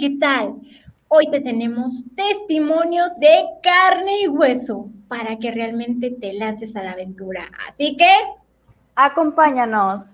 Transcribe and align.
¿qué 0.00 0.16
tal? 0.18 0.56
Hoy 1.08 1.30
te 1.30 1.40
tenemos 1.40 2.04
testimonios 2.16 3.16
de 3.20 3.44
carne 3.62 4.22
y 4.22 4.28
hueso 4.28 4.90
para 5.06 5.36
que 5.36 5.52
realmente 5.52 6.10
te 6.10 6.32
lances 6.32 6.74
a 6.74 6.82
la 6.82 6.92
aventura. 6.92 7.48
Así 7.68 7.96
que, 7.96 8.10
acompáñanos. 8.96 10.04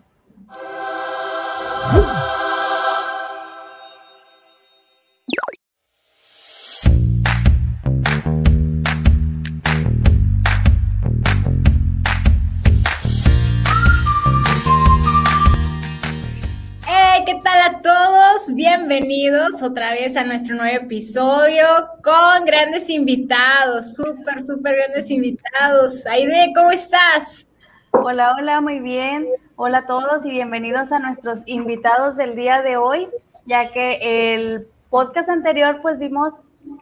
Bienvenidos 18.62 19.60
otra 19.60 19.90
vez 19.90 20.16
a 20.16 20.22
nuestro 20.22 20.54
nuevo 20.54 20.84
episodio 20.84 21.66
con 22.04 22.44
grandes 22.46 22.88
invitados, 22.90 23.96
súper, 23.96 24.40
súper 24.40 24.76
grandes 24.76 25.10
invitados. 25.10 26.06
Aide, 26.06 26.52
¿cómo 26.54 26.70
estás? 26.70 27.50
Hola, 27.90 28.36
hola, 28.38 28.60
muy 28.60 28.78
bien. 28.78 29.26
Hola 29.56 29.78
a 29.78 29.86
todos 29.88 30.24
y 30.24 30.30
bienvenidos 30.30 30.92
a 30.92 31.00
nuestros 31.00 31.42
invitados 31.46 32.16
del 32.16 32.36
día 32.36 32.62
de 32.62 32.76
hoy, 32.76 33.08
ya 33.46 33.72
que 33.72 34.36
el 34.36 34.68
podcast 34.90 35.28
anterior 35.28 35.80
pues 35.82 35.98
vimos 35.98 36.34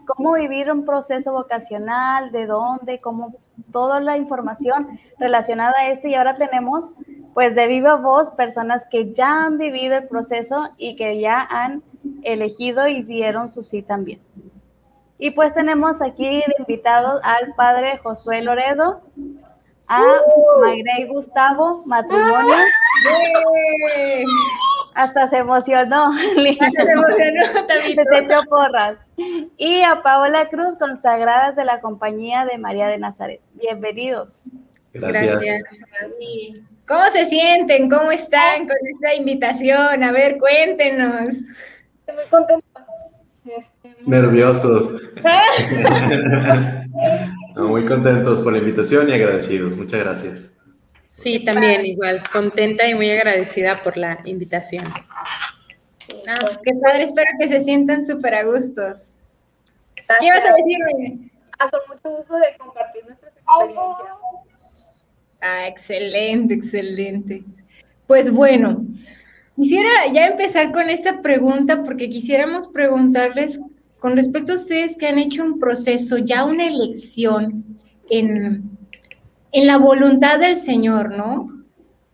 cómo 0.06 0.34
vivir 0.34 0.70
un 0.70 0.84
proceso 0.84 1.32
vocacional, 1.32 2.30
de 2.30 2.44
dónde, 2.44 3.00
cómo 3.00 3.36
toda 3.72 4.00
la 4.00 4.16
información 4.16 4.98
relacionada 5.18 5.74
a 5.78 5.88
esto 5.88 6.08
y 6.08 6.14
ahora 6.14 6.34
tenemos 6.34 6.94
pues 7.34 7.54
de 7.54 7.66
viva 7.66 7.96
voz 7.96 8.30
personas 8.30 8.86
que 8.90 9.12
ya 9.12 9.44
han 9.44 9.58
vivido 9.58 9.96
el 9.96 10.08
proceso 10.08 10.68
y 10.78 10.96
que 10.96 11.20
ya 11.20 11.46
han 11.48 11.82
elegido 12.22 12.88
y 12.88 13.02
dieron 13.02 13.50
su 13.50 13.62
sí 13.62 13.82
también. 13.82 14.20
Y 15.18 15.32
pues 15.32 15.54
tenemos 15.54 16.00
aquí 16.00 16.24
de 16.24 16.54
invitados 16.58 17.20
al 17.22 17.54
padre 17.54 17.98
Josué 17.98 18.42
Loredo, 18.42 19.02
a 19.86 20.02
Mayrey 20.60 21.08
Gustavo, 21.08 21.82
matrimonio. 21.84 22.56
Hasta 24.94 25.28
se 25.28 25.38
emocionó. 25.38 26.12
Hasta 26.60 26.82
se 26.84 26.92
emocionó 26.92 27.59
porras. 28.48 28.98
Y 29.56 29.82
a 29.82 30.02
Paola 30.02 30.48
Cruz, 30.48 30.76
consagradas 30.78 31.56
de 31.56 31.64
la 31.64 31.80
compañía 31.80 32.44
de 32.44 32.58
María 32.58 32.88
de 32.88 32.98
Nazaret. 32.98 33.40
Bienvenidos. 33.54 34.42
Gracias. 34.92 35.62
¿Cómo 36.86 37.06
se 37.12 37.26
sienten? 37.26 37.88
¿Cómo 37.88 38.10
están 38.10 38.66
con 38.66 38.76
esta 38.92 39.14
invitación? 39.14 40.02
A 40.02 40.12
ver, 40.12 40.38
cuéntenos. 40.38 41.34
Muy 42.06 42.24
contentos. 42.28 42.70
Nerviosos. 44.06 44.92
muy 47.56 47.84
contentos 47.84 48.40
por 48.40 48.52
la 48.52 48.58
invitación 48.58 49.08
y 49.08 49.12
agradecidos. 49.12 49.76
Muchas 49.76 50.00
gracias. 50.00 50.56
Sí, 51.06 51.44
también 51.44 51.84
igual, 51.84 52.22
contenta 52.32 52.88
y 52.88 52.94
muy 52.94 53.10
agradecida 53.10 53.82
por 53.82 53.96
la 53.96 54.20
invitación. 54.24 54.84
No, 56.30 56.46
pues 56.46 56.60
qué 56.62 56.72
padre, 56.74 57.02
espero 57.02 57.28
que 57.40 57.48
se 57.48 57.60
sientan 57.60 58.06
súper 58.06 58.34
a 58.34 58.44
gustos. 58.44 59.16
¿Qué 60.20 60.28
vas 60.28 60.44
a 60.44 60.54
decirme? 60.54 61.30
Ah, 61.58 61.68
con 61.70 61.80
mucho 61.88 62.16
gusto 62.18 62.36
de 62.36 62.56
compartir 62.56 63.04
nuestras 63.04 63.32
experiencias. 63.36 64.08
Ah, 65.40 65.66
excelente, 65.66 66.54
excelente. 66.54 67.44
Pues 68.06 68.30
bueno, 68.30 68.84
quisiera 69.56 69.90
ya 70.12 70.26
empezar 70.26 70.72
con 70.72 70.88
esta 70.88 71.20
pregunta 71.20 71.82
porque 71.82 72.08
quisiéramos 72.08 72.68
preguntarles 72.68 73.60
con 73.98 74.16
respecto 74.16 74.52
a 74.52 74.56
ustedes 74.56 74.96
que 74.96 75.08
han 75.08 75.18
hecho 75.18 75.42
un 75.42 75.58
proceso, 75.58 76.18
ya 76.18 76.44
una 76.44 76.66
elección 76.68 77.78
en 78.08 78.78
en 79.52 79.66
la 79.66 79.78
voluntad 79.78 80.38
del 80.38 80.56
Señor, 80.56 81.10
¿no? 81.10 81.59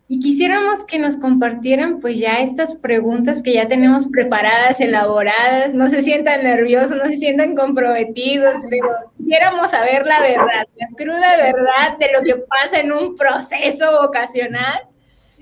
Y 0.09 0.21
quisiéramos 0.21 0.85
que 0.85 1.01
nos 1.01 1.17
compartieran 1.17 1.99
pues 1.99 2.21
ya 2.21 2.39
estas 2.39 2.75
preguntas 2.75 3.43
que 3.43 3.55
ya 3.55 3.67
tenemos 3.67 4.07
preparadas, 4.07 4.81
elaboradas, 4.81 5.75
no 5.75 5.89
se 5.89 6.01
sientan 6.01 6.45
nerviosos, 6.45 6.97
no 6.97 7.07
se 7.07 7.17
sientan 7.17 7.57
comprometidos, 7.57 8.61
pero 8.71 8.89
quisiéramos 9.19 9.73
saber 9.73 10.07
la 10.07 10.21
verdad, 10.21 10.69
la 10.77 10.89
cruda 10.97 11.37
verdad 11.37 11.99
de 11.99 12.13
lo 12.13 12.23
que 12.23 12.37
pasa 12.37 12.79
en 12.79 12.93
un 12.93 13.17
proceso 13.17 14.01
vocacional 14.01 14.83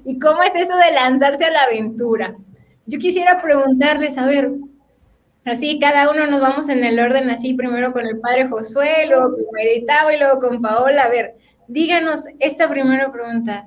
y 0.02 0.18
cómo 0.18 0.42
es 0.42 0.54
eso 0.56 0.74
de 0.78 0.92
lanzarse 0.92 1.44
a 1.44 1.50
la 1.50 1.64
aventura. 1.64 2.34
Yo 2.86 2.98
quisiera 2.98 3.42
preguntarles, 3.42 4.16
a 4.16 4.24
ver, 4.24 4.50
así 5.44 5.78
cada 5.78 6.10
uno 6.10 6.26
nos 6.26 6.40
vamos 6.40 6.70
en 6.70 6.84
el 6.84 6.98
orden 6.98 7.28
así, 7.28 7.52
primero 7.52 7.92
con 7.92 8.06
el 8.06 8.18
padre 8.18 8.48
Josué, 8.48 9.06
luego 9.08 9.30
con 9.30 9.44
Meritao 9.52 10.10
y 10.10 10.18
luego 10.18 10.40
con 10.40 10.62
Paola, 10.62 11.02
a 11.02 11.08
ver, 11.10 11.34
díganos 11.68 12.24
esta 12.40 12.70
primera 12.70 13.12
pregunta. 13.12 13.66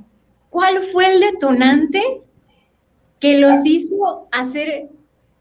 ¿Cuál 0.49 0.83
fue 0.83 1.13
el 1.13 1.19
detonante 1.19 2.01
que 3.19 3.39
los 3.39 3.65
hizo 3.65 4.27
hacer 4.31 4.89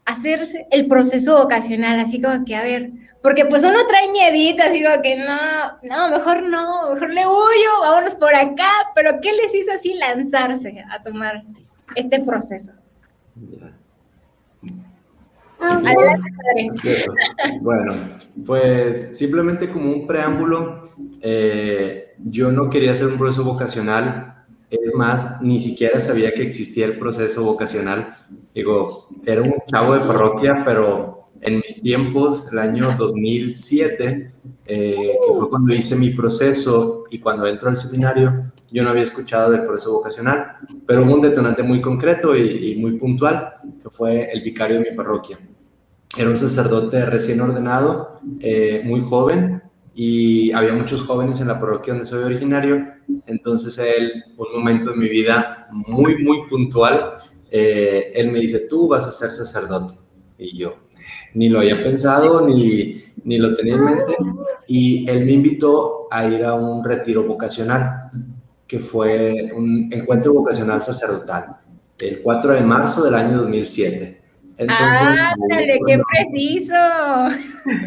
hacerse 0.05 0.67
el 0.71 0.87
proceso 0.87 1.37
vocacional? 1.37 1.99
Así 1.99 2.21
como 2.21 2.43
que, 2.45 2.55
a 2.55 2.63
ver, 2.63 2.91
porque 3.21 3.45
pues 3.45 3.63
uno 3.63 3.77
trae 3.87 4.11
miedito, 4.11 4.63
así 4.63 4.83
como 4.83 5.01
que 5.01 5.17
no, 5.17 5.77
no, 5.83 6.09
mejor 6.09 6.43
no, 6.43 6.93
mejor 6.93 7.09
le 7.09 7.27
huyo, 7.27 7.81
vámonos 7.81 8.15
por 8.15 8.33
acá, 8.33 8.71
pero 8.95 9.19
¿qué 9.21 9.33
les 9.33 9.53
hizo 9.53 9.71
así 9.73 9.93
lanzarse 9.95 10.83
a 10.89 11.03
tomar 11.03 11.43
este 11.95 12.23
proceso? 12.23 12.71
Bueno, 17.61 18.17
pues 18.45 19.17
simplemente 19.17 19.69
como 19.69 19.91
un 19.91 20.07
preámbulo, 20.07 20.79
eh, 21.21 22.13
yo 22.17 22.51
no 22.51 22.69
quería 22.69 22.91
hacer 22.91 23.07
un 23.07 23.17
proceso 23.17 23.43
vocacional, 23.43 24.36
es 24.69 24.93
más, 24.93 25.41
ni 25.41 25.59
siquiera 25.59 25.99
sabía 25.99 26.33
que 26.33 26.43
existía 26.43 26.85
el 26.85 26.99
proceso 26.99 27.43
vocacional. 27.43 28.17
Digo, 28.53 29.09
era 29.25 29.41
un 29.41 29.55
chavo 29.65 29.93
de 29.93 30.01
parroquia, 30.01 30.61
pero 30.65 31.25
en 31.41 31.57
mis 31.57 31.81
tiempos, 31.81 32.47
el 32.51 32.59
año 32.59 32.95
2007, 32.97 34.31
eh, 34.65 34.95
que 34.95 35.33
fue 35.33 35.49
cuando 35.49 35.73
hice 35.73 35.95
mi 35.95 36.09
proceso 36.09 37.05
y 37.09 37.19
cuando 37.19 37.47
entro 37.47 37.69
al 37.69 37.77
seminario, 37.77 38.51
yo 38.69 38.83
no 38.83 38.89
había 38.89 39.03
escuchado 39.03 39.51
del 39.51 39.63
proceso 39.63 39.93
vocacional, 39.93 40.57
pero 40.85 41.03
hubo 41.03 41.13
un 41.13 41.21
detonante 41.21 41.63
muy 41.63 41.79
concreto 41.79 42.35
y, 42.35 42.71
y 42.71 42.75
muy 42.75 42.97
puntual, 42.97 43.53
que 43.81 43.89
fue 43.89 44.29
el 44.31 44.41
vicario 44.41 44.79
de 44.79 44.89
mi 44.89 44.95
parroquia. 44.95 45.39
Era 46.17 46.29
un 46.29 46.37
sacerdote 46.37 47.05
recién 47.05 47.39
ordenado, 47.41 48.19
eh, 48.39 48.81
muy 48.83 49.01
joven, 49.01 49.61
y 49.99 50.51
había 50.51 50.73
muchos 50.73 51.01
jóvenes 51.01 51.41
en 51.41 51.47
la 51.47 51.59
parroquia 51.59 51.93
donde 51.93 52.07
soy 52.07 52.23
originario. 52.23 52.85
Entonces 53.25 53.75
él, 53.79 54.23
un 54.37 54.59
momento 54.59 54.91
de 54.91 54.95
mi 54.95 55.09
vida 55.09 55.67
muy, 55.71 56.23
muy 56.23 56.47
puntual, 56.47 57.15
eh, 57.49 58.11
él 58.13 58.31
me 58.31 58.39
dice, 58.39 58.67
tú 58.69 58.87
vas 58.87 59.07
a 59.07 59.11
ser 59.11 59.31
sacerdote. 59.31 59.95
Y 60.37 60.55
yo 60.55 60.75
ni 61.33 61.49
lo 61.49 61.61
había 61.61 61.81
pensado, 61.81 62.45
ni, 62.45 63.01
ni 63.23 63.39
lo 63.39 63.55
tenía 63.55 63.73
en 63.73 63.85
mente. 63.85 64.15
Y 64.67 65.09
él 65.09 65.25
me 65.25 65.31
invitó 65.31 66.07
a 66.11 66.27
ir 66.27 66.45
a 66.45 66.53
un 66.53 66.83
retiro 66.83 67.23
vocacional, 67.23 68.11
que 68.67 68.79
fue 68.79 69.51
un 69.55 69.89
encuentro 69.91 70.31
vocacional 70.31 70.83
sacerdotal, 70.83 71.57
el 71.99 72.21
4 72.21 72.53
de 72.53 72.61
marzo 72.61 73.03
del 73.03 73.15
año 73.15 73.37
2007. 73.37 74.16
¡Ándale, 74.59 75.79
qué 75.85 75.99
preciso! 76.11 76.73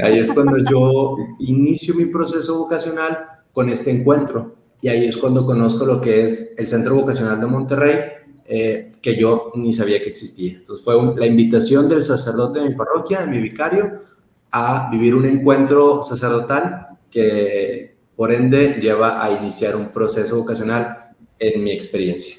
Ahí 0.02 0.18
es 0.18 0.32
cuando 0.32 0.58
yo 0.58 1.16
inicio 1.40 1.94
mi 1.94 2.06
proceso 2.06 2.58
vocacional 2.58 3.26
con 3.52 3.68
este 3.68 3.90
encuentro. 3.90 4.54
Y 4.82 4.88
ahí 4.88 5.06
es 5.06 5.16
cuando 5.16 5.44
conozco 5.44 5.84
lo 5.84 6.00
que 6.00 6.24
es 6.24 6.54
el 6.58 6.66
Centro 6.68 6.94
Vocacional 6.94 7.40
de 7.40 7.46
Monterrey, 7.46 7.98
eh, 8.46 8.92
que 9.02 9.16
yo 9.16 9.52
ni 9.54 9.72
sabía 9.72 10.00
que 10.00 10.08
existía. 10.08 10.54
Entonces 10.54 10.84
fue 10.84 10.94
la 11.16 11.26
invitación 11.26 11.88
del 11.88 12.02
sacerdote 12.02 12.60
de 12.60 12.70
mi 12.70 12.74
parroquia, 12.74 13.20
de 13.20 13.26
mi 13.26 13.38
vicario, 13.38 14.00
a 14.50 14.88
vivir 14.90 15.14
un 15.14 15.26
encuentro 15.26 16.02
sacerdotal 16.02 16.98
que 17.10 17.96
por 18.16 18.32
ende 18.32 18.78
lleva 18.80 19.24
a 19.24 19.30
iniciar 19.32 19.76
un 19.76 19.88
proceso 19.88 20.36
vocacional 20.36 21.12
en 21.38 21.62
mi 21.62 21.72
experiencia. 21.72 22.36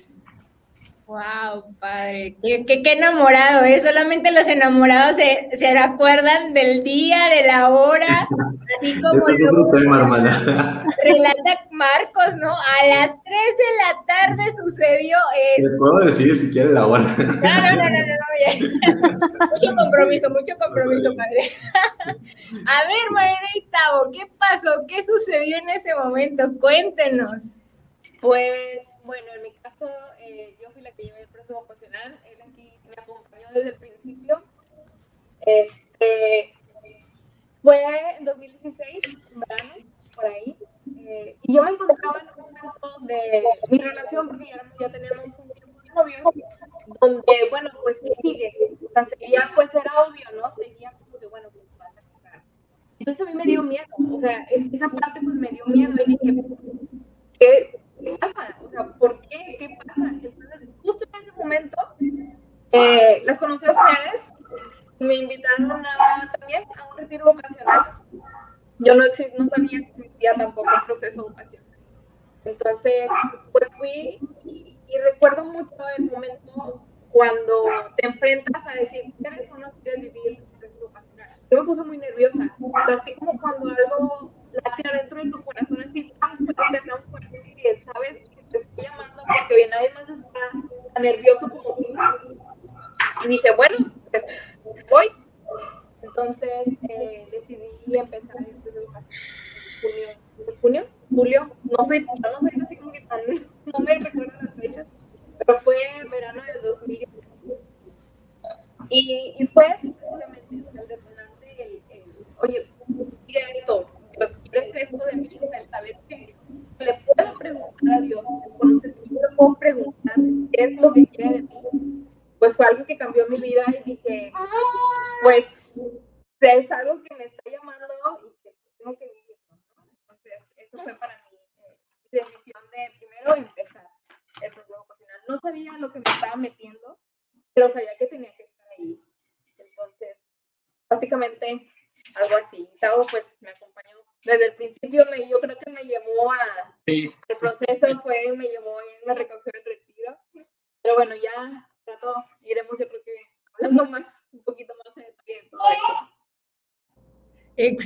Wow, 1.11 1.75
padre, 1.77 2.37
qué, 2.41 2.65
qué, 2.65 2.93
enamorado, 2.93 3.65
¿eh? 3.65 3.81
Solamente 3.81 4.31
los 4.31 4.47
enamorados 4.47 5.17
se, 5.17 5.49
se, 5.57 5.67
acuerdan 5.77 6.53
del 6.53 6.85
día, 6.85 7.27
de 7.27 7.47
la 7.47 7.69
hora, 7.69 8.29
así 8.79 9.01
como 9.01 9.17
Ese 9.17 9.33
es 9.33 9.43
otro 9.51 9.77
tema, 9.77 9.97
hermana. 9.97 10.29
relata 11.03 11.67
Marcos, 11.69 12.37
¿no? 12.37 12.49
A 12.49 12.87
las 12.87 13.09
3 13.09 13.17
de 13.25 13.71
la 13.83 14.05
tarde 14.07 14.51
sucedió 14.55 15.17
eso. 15.57 15.69
Te 15.69 15.77
puedo 15.77 16.05
decir 16.05 16.37
si 16.37 16.49
quieres 16.49 16.71
la 16.71 16.87
hora. 16.87 17.03
No, 17.03 17.25
no, 17.27 17.75
no, 17.75 17.89
no, 17.89 19.09
no, 19.09 19.47
mucho 19.51 19.75
compromiso, 19.75 20.29
mucho 20.29 20.57
compromiso, 20.57 21.13
padre. 21.17 21.51
A 22.05 22.87
ver, 22.87 23.11
María 23.11 23.37
y 23.55 23.67
Tavo, 23.67 24.11
¿qué 24.13 24.31
pasó? 24.37 24.69
¿Qué 24.87 25.03
sucedió 25.03 25.57
en 25.57 25.71
ese 25.71 25.93
momento? 25.93 26.43
Cuéntenos. 26.57 27.43
Pues, 28.21 28.53
bueno, 29.03 29.25
en 29.35 29.43
mi 29.43 29.51
caso 29.61 29.89
yo 30.61 30.69
fui 30.71 30.81
la 30.81 30.91
que 30.91 31.03
llevé 31.03 31.21
el 31.21 31.27
proceso 31.27 31.55
vocacional, 31.55 32.19
él 32.25 32.41
aquí 32.41 32.73
me 32.87 33.01
acompañó 33.01 33.47
desde 33.53 33.69
el 33.69 33.75
principio. 33.75 34.43
Este, 35.41 36.53
fue 37.61 37.83
en 38.17 38.25
2016, 38.25 39.01
en 39.33 39.39
verano, 39.39 39.73
por 40.15 40.25
ahí, 40.25 40.55
eh, 41.07 41.35
y 41.43 41.53
yo 41.53 41.63
me 41.63 41.71
encontraba 41.71 42.21
en 42.21 42.27
un 42.29 42.51
momento 42.51 42.99
de 43.01 43.43
mi 43.69 43.77
relación, 43.79 44.27
porque 44.27 44.45
ya, 44.45 44.63
ya 44.79 44.89
teníamos 44.89 45.39
un 45.39 45.50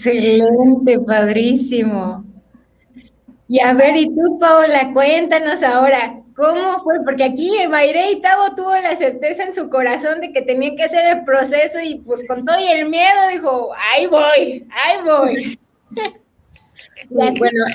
Excelente, 0.05 0.99
padrísimo. 0.99 2.23
Y 3.47 3.59
a 3.59 3.73
ver, 3.73 3.95
y 3.97 4.07
tú, 4.07 4.39
Paola, 4.39 4.91
cuéntanos 4.93 5.63
ahora, 5.63 6.21
¿cómo 6.35 6.79
fue? 6.81 7.03
Porque 7.03 7.23
aquí 7.23 7.51
Mayre 7.69 8.11
y 8.11 8.21
Tavo 8.21 8.55
tuvo 8.55 8.75
la 8.75 8.95
certeza 8.95 9.43
en 9.43 9.53
su 9.53 9.69
corazón 9.69 10.21
de 10.21 10.31
que 10.31 10.41
tenía 10.41 10.75
que 10.75 10.83
hacer 10.83 11.17
el 11.17 11.25
proceso 11.25 11.79
y 11.79 11.95
pues 11.95 12.27
con 12.27 12.45
todo 12.45 12.59
y 12.59 12.67
el 12.67 12.89
miedo 12.89 13.27
dijo, 13.31 13.71
ahí 13.75 14.07
voy, 14.07 14.67
ahí 14.71 15.03
voy. 15.03 15.59
bueno, 17.09 17.65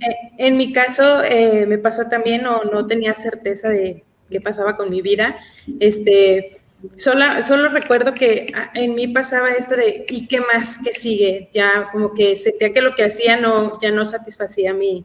eh, 0.00 0.32
en 0.38 0.56
mi 0.56 0.72
caso 0.72 1.22
eh, 1.24 1.66
me 1.66 1.78
pasó 1.78 2.08
también, 2.08 2.42
no, 2.42 2.64
no 2.64 2.86
tenía 2.86 3.14
certeza 3.14 3.68
de, 3.68 4.04
qué 4.30 4.40
pasaba 4.40 4.76
con 4.76 4.90
mi 4.90 5.02
vida. 5.02 5.36
Este, 5.80 6.58
solo, 6.96 7.24
solo 7.44 7.68
recuerdo 7.70 8.14
que 8.14 8.46
ah, 8.54 8.70
en 8.74 8.94
mí 8.94 9.08
pasaba 9.08 9.50
esto 9.50 9.76
de, 9.76 10.06
¿y 10.08 10.26
qué 10.28 10.40
más 10.40 10.78
que 10.82 10.92
sigue? 10.92 11.50
Ya 11.52 11.88
como 11.92 12.14
que 12.14 12.36
sentía 12.36 12.72
que 12.72 12.80
lo 12.80 12.94
que 12.94 13.04
hacía 13.04 13.36
no, 13.36 13.80
ya 13.80 13.90
no 13.90 14.04
satisfacía 14.04 14.72
mi, 14.72 15.04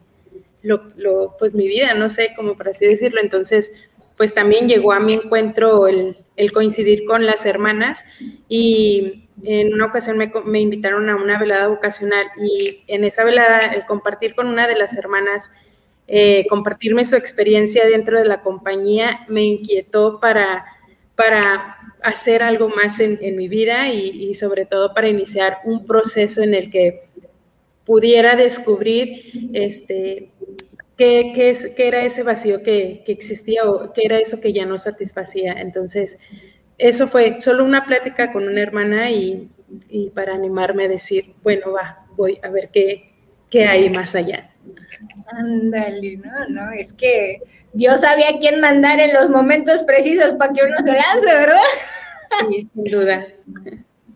lo, 0.62 0.92
lo, 0.96 1.36
pues 1.40 1.54
mi 1.54 1.68
vida, 1.68 1.94
no 1.94 2.10
sé, 2.10 2.34
como 2.36 2.56
por 2.56 2.70
así 2.70 2.86
decirlo. 2.86 3.22
Entonces, 3.22 3.74
pues 4.18 4.34
también 4.34 4.68
llegó 4.68 4.94
a 4.94 5.00
mi 5.00 5.14
encuentro 5.14 5.88
el, 5.88 6.18
el 6.36 6.52
coincidir 6.52 7.06
con 7.06 7.26
las 7.26 7.46
hermanas 7.46 8.06
y 8.48 9.28
en 9.44 9.74
una 9.74 9.86
ocasión 9.86 10.18
me, 10.18 10.32
me, 10.46 10.60
invitaron 10.60 11.10
a 11.10 11.16
una 11.16 11.40
velada 11.40 11.68
vocacional 11.68 12.28
y 12.38 12.84
en 12.88 13.04
esa 13.04 13.24
velada 13.24 13.60
el 13.74 13.86
compartir 13.86 14.36
con 14.36 14.48
una 14.48 14.68
de 14.68 14.76
las 14.76 14.96
hermanas 14.96 15.52
eh, 16.08 16.46
compartirme 16.50 17.06
su 17.06 17.16
experiencia 17.16 17.86
dentro 17.88 18.20
de 18.20 18.26
la 18.26 18.42
compañía 18.42 19.22
me 19.28 19.44
inquietó 19.44 20.20
para, 20.20 20.66
para 21.22 21.78
hacer 22.02 22.42
algo 22.42 22.70
más 22.70 23.00
en, 23.00 23.36
mi 23.36 23.48
vida 23.48 23.94
y, 23.94 24.34
sobre 24.34 24.66
todo 24.66 24.92
para 24.96 25.08
iniciar 25.08 25.60
un 25.66 25.86
proceso 25.86 26.42
en 26.42 26.56
el 26.56 26.72
que 26.72 27.04
pudiera 27.86 28.36
descubrir 28.36 29.52
este, 29.54 30.32
qué, 30.98 31.32
qué, 31.36 31.52
es, 31.52 31.68
qué 31.76 31.88
era 31.88 32.04
ese 32.04 32.24
vacío 32.24 32.64
que, 32.64 33.04
que, 33.06 33.12
existía 33.12 33.70
o 33.70 33.94
qué 33.94 34.02
era 34.06 34.18
eso 34.18 34.42
que 34.42 34.52
ya 34.52 34.66
no 34.66 34.80
satisfacía. 34.80 35.54
Entonces, 35.54 36.18
eso 36.80 37.08
fue 37.08 37.40
solo 37.40 37.66
una 37.66 37.86
plática 37.86 38.34
con 38.34 38.48
una 38.48 38.62
hermana 38.62 39.12
y, 39.12 39.48
y 39.90 40.10
para 40.10 40.34
animarme 40.34 40.86
a 40.86 40.88
decir, 40.88 41.36
bueno, 41.44 41.72
va, 41.72 42.08
voy 42.16 42.40
a 42.42 42.50
ver 42.50 42.70
qué, 42.74 43.12
qué 43.52 43.66
hay 43.66 43.92
más 43.92 44.16
allá. 44.16 44.51
Ándale, 45.32 46.18
no, 46.18 46.50
no, 46.50 46.72
es 46.72 46.94
que 46.94 47.42
Dios 47.74 48.02
sabía 48.02 48.38
quién 48.40 48.60
mandar 48.60 49.00
en 49.00 49.14
los 49.14 49.30
momentos 49.30 49.84
precisos 49.84 50.34
para 50.34 50.54
que 50.54 50.64
uno 50.64 50.78
se 50.80 50.94
lance, 50.94 51.26
¿verdad? 51.26 51.58
Sí, 52.50 52.70
sin 52.74 52.84
duda. 52.84 53.26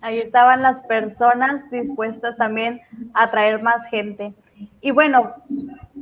Ahí 0.02 0.20
estaban 0.20 0.62
las 0.62 0.80
personas 0.82 1.70
dispuestas 1.72 2.38
también 2.38 2.82
a 3.14 3.32
traer 3.32 3.62
más 3.62 3.86
gente. 3.90 4.34
Y 4.82 4.92
bueno, 4.92 5.34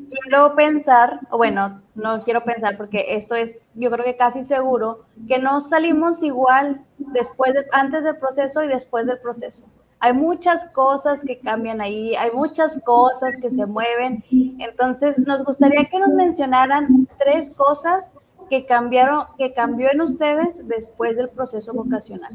quiero 0.10 0.56
pensar, 0.56 1.20
o 1.30 1.38
bueno, 1.38 1.82
no 1.96 2.24
quiero 2.24 2.44
pensar 2.44 2.78
porque 2.78 3.16
esto 3.16 3.36
es, 3.36 3.58
yo 3.76 3.90
creo 3.90 4.06
que 4.06 4.18
casi 4.18 4.44
seguro, 4.44 5.06
que 5.28 5.40
no 5.40 5.62
salimos 5.62 6.22
igual 6.22 6.82
después 6.98 7.54
de, 7.54 7.66
antes 7.72 8.04
del 8.04 8.18
proceso 8.18 8.64
y 8.64 8.68
después 8.68 9.06
del 9.06 9.20
proceso 9.20 9.66
hay 10.04 10.12
muchas 10.12 10.66
cosas 10.74 11.22
que 11.26 11.40
cambian 11.40 11.80
ahí, 11.80 12.14
hay 12.16 12.30
muchas 12.32 12.78
cosas 12.84 13.38
que 13.42 13.50
se 13.50 13.66
mueven. 13.66 14.22
Entonces, 14.60 15.18
nos 15.18 15.46
gustaría 15.46 15.86
que 15.86 15.98
nos 15.98 16.10
mencionaran 16.10 17.08
tres 17.24 17.50
cosas 17.52 18.12
que 18.50 18.66
cambiaron, 18.66 19.28
que 19.38 19.54
cambió 19.54 19.88
en 19.94 20.02
ustedes 20.02 20.60
después 20.68 21.16
del 21.16 21.30
proceso 21.30 21.74
vocacional. 21.74 22.34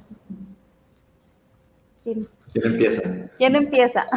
¿Quién, 2.05 2.27
empieza? 2.55 3.29
¿Quién 3.37 3.55
empieza? 3.55 4.07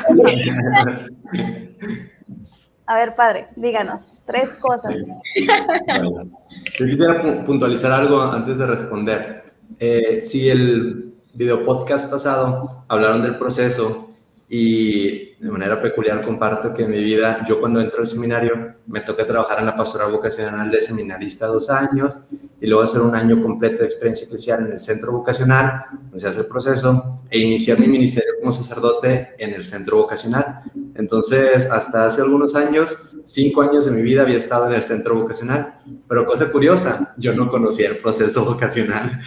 A 2.85 2.95
ver, 2.95 3.15
padre, 3.15 3.49
díganos, 3.57 4.21
tres 4.25 4.55
cosas. 4.55 4.95
yo 4.95 6.85
quisiera 6.85 7.43
puntualizar 7.45 7.91
algo 7.91 8.21
antes 8.21 8.59
de 8.59 8.65
responder. 8.65 9.43
Eh, 9.77 10.21
si 10.21 10.49
el 10.49 11.10
video 11.33 11.63
podcast 11.63 12.11
pasado 12.11 12.85
hablaron 12.87 13.21
del 13.21 13.37
proceso 13.37 14.09
y 14.49 15.35
de 15.35 15.49
manera 15.49 15.81
peculiar 15.81 16.19
comparto 16.21 16.73
que 16.73 16.83
en 16.83 16.91
mi 16.91 17.01
vida, 17.01 17.45
yo 17.47 17.59
cuando 17.61 17.79
entro 17.79 18.01
al 18.01 18.07
seminario, 18.07 18.75
me 18.85 18.99
toca 18.99 19.25
trabajar 19.25 19.59
en 19.59 19.67
la 19.67 19.77
pastoral 19.77 20.11
vocacional 20.11 20.69
de 20.69 20.81
seminarista 20.81 21.47
dos 21.47 21.69
años 21.69 22.19
y 22.59 22.67
luego 22.67 22.83
hacer 22.83 23.01
un 23.01 23.15
año 23.15 23.41
completo 23.41 23.77
de 23.79 23.85
experiencia 23.85 24.25
eclesial 24.25 24.65
en 24.65 24.73
el 24.73 24.79
centro 24.81 25.13
vocacional, 25.13 25.85
donde 25.93 26.19
se 26.19 26.27
hace 26.27 26.41
el 26.41 26.47
proceso, 26.47 27.21
e 27.29 27.39
iniciar 27.39 27.79
mi 27.79 27.87
ministerio 27.87 28.33
como 28.39 28.51
sacerdote 28.51 29.29
en 29.37 29.53
el 29.53 29.63
centro 29.63 29.97
vocacional. 29.97 30.63
Entonces, 30.95 31.71
hasta 31.71 32.05
hace 32.05 32.21
algunos 32.21 32.53
años, 32.53 33.10
cinco 33.31 33.61
años 33.61 33.85
de 33.85 33.91
mi 33.91 34.01
vida 34.01 34.23
había 34.23 34.37
estado 34.37 34.67
en 34.67 34.73
el 34.73 34.83
centro 34.83 35.15
vocacional, 35.15 35.79
pero 36.07 36.25
cosa 36.25 36.51
curiosa, 36.51 37.13
yo 37.17 37.33
no 37.33 37.49
conocía 37.49 37.89
el 37.89 37.97
proceso 37.97 38.43
vocacional. 38.51 39.19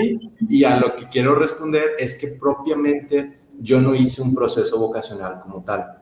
Y, 0.00 0.58
y 0.58 0.64
a 0.64 0.80
lo 0.80 0.96
que 0.96 1.08
quiero 1.08 1.34
responder 1.34 1.90
es 1.98 2.18
que 2.18 2.28
propiamente 2.28 3.38
yo 3.60 3.80
no 3.80 3.94
hice 3.94 4.22
un 4.22 4.34
proceso 4.34 4.78
vocacional 4.78 5.40
como 5.40 5.62
tal. 5.62 5.98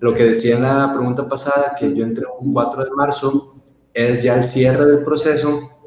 Lo 0.00 0.14
que 0.14 0.24
decía 0.24 0.56
en 0.56 0.62
la 0.62 0.90
pregunta 0.92 1.28
pasada, 1.28 1.74
que 1.78 1.94
yo 1.94 2.04
entré 2.04 2.24
un 2.40 2.52
4 2.52 2.84
de 2.84 2.90
marzo, 2.90 3.54
es 3.92 4.22
ya 4.22 4.34
el 4.34 4.44
cierre 4.44 4.86
del 4.86 5.04
proceso. 5.04 5.78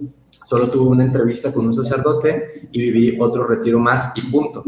Solo 0.46 0.70
tuve 0.70 0.90
una 0.90 1.04
entrevista 1.04 1.54
con 1.54 1.66
un 1.66 1.74
sacerdote 1.74 2.70
y 2.72 2.80
viví 2.92 3.18
otro 3.20 3.46
retiro 3.48 3.80
más 3.80 4.14
y 4.16 4.22
punto. 4.30 4.64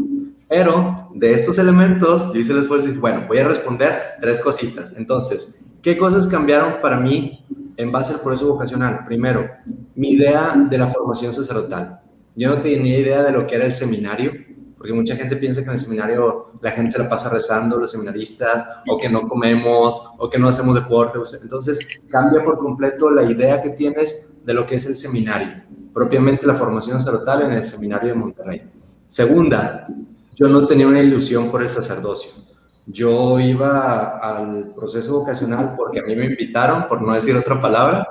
Pero 0.48 1.10
de 1.14 1.32
estos 1.32 1.58
elementos, 1.58 2.32
yo 2.32 2.40
hice 2.40 2.52
el 2.52 2.60
esfuerzo 2.60 2.86
y 2.86 2.88
dije, 2.90 3.00
bueno, 3.00 3.24
voy 3.26 3.38
a 3.38 3.48
responder 3.48 4.00
tres 4.20 4.40
cositas. 4.40 4.92
Entonces, 4.96 5.60
¿qué 5.86 5.96
cosas 5.96 6.26
cambiaron 6.26 6.80
para 6.82 6.98
mí 6.98 7.46
en 7.76 7.92
base 7.92 8.12
al 8.12 8.18
proceso 8.18 8.48
vocacional. 8.48 9.04
Primero, 9.04 9.48
mi 9.94 10.10
idea 10.10 10.56
de 10.68 10.78
la 10.78 10.88
formación 10.88 11.32
sacerdotal. 11.32 12.00
Yo 12.34 12.48
no 12.48 12.60
tenía 12.60 12.98
idea 12.98 13.22
de 13.22 13.30
lo 13.30 13.46
que 13.46 13.54
era 13.54 13.66
el 13.66 13.72
seminario, 13.72 14.32
porque 14.76 14.92
mucha 14.92 15.14
gente 15.14 15.36
piensa 15.36 15.60
que 15.60 15.68
en 15.68 15.74
el 15.74 15.78
seminario 15.78 16.50
la 16.60 16.72
gente 16.72 16.90
se 16.90 16.98
la 16.98 17.08
pasa 17.08 17.28
rezando, 17.28 17.78
los 17.78 17.92
seminaristas, 17.92 18.66
o 18.88 18.96
que 18.96 19.08
no 19.08 19.28
comemos, 19.28 20.10
o 20.18 20.28
que 20.28 20.40
no 20.40 20.48
hacemos 20.48 20.74
deporte. 20.74 21.20
Entonces, 21.40 21.78
cambia 22.10 22.42
por 22.42 22.58
completo 22.58 23.08
la 23.08 23.22
idea 23.22 23.62
que 23.62 23.70
tienes 23.70 24.34
de 24.44 24.54
lo 24.54 24.66
que 24.66 24.74
es 24.74 24.86
el 24.86 24.96
seminario, 24.96 25.62
propiamente 25.94 26.48
la 26.48 26.56
formación 26.56 27.00
sacerdotal 27.00 27.42
en 27.42 27.52
el 27.52 27.64
seminario 27.64 28.08
de 28.08 28.14
Monterrey. 28.14 28.62
Segunda, 29.06 29.86
yo 30.34 30.48
no 30.48 30.66
tenía 30.66 30.88
una 30.88 30.98
ilusión 30.98 31.48
por 31.48 31.62
el 31.62 31.68
sacerdocio. 31.68 32.45
Yo 32.86 33.40
iba 33.40 34.18
al 34.18 34.72
proceso 34.74 35.20
vocacional 35.20 35.74
porque 35.76 36.00
a 36.00 36.02
mí 36.04 36.14
me 36.14 36.26
invitaron, 36.26 36.86
por 36.86 37.02
no 37.02 37.14
decir 37.14 37.36
otra 37.36 37.60
palabra, 37.60 38.06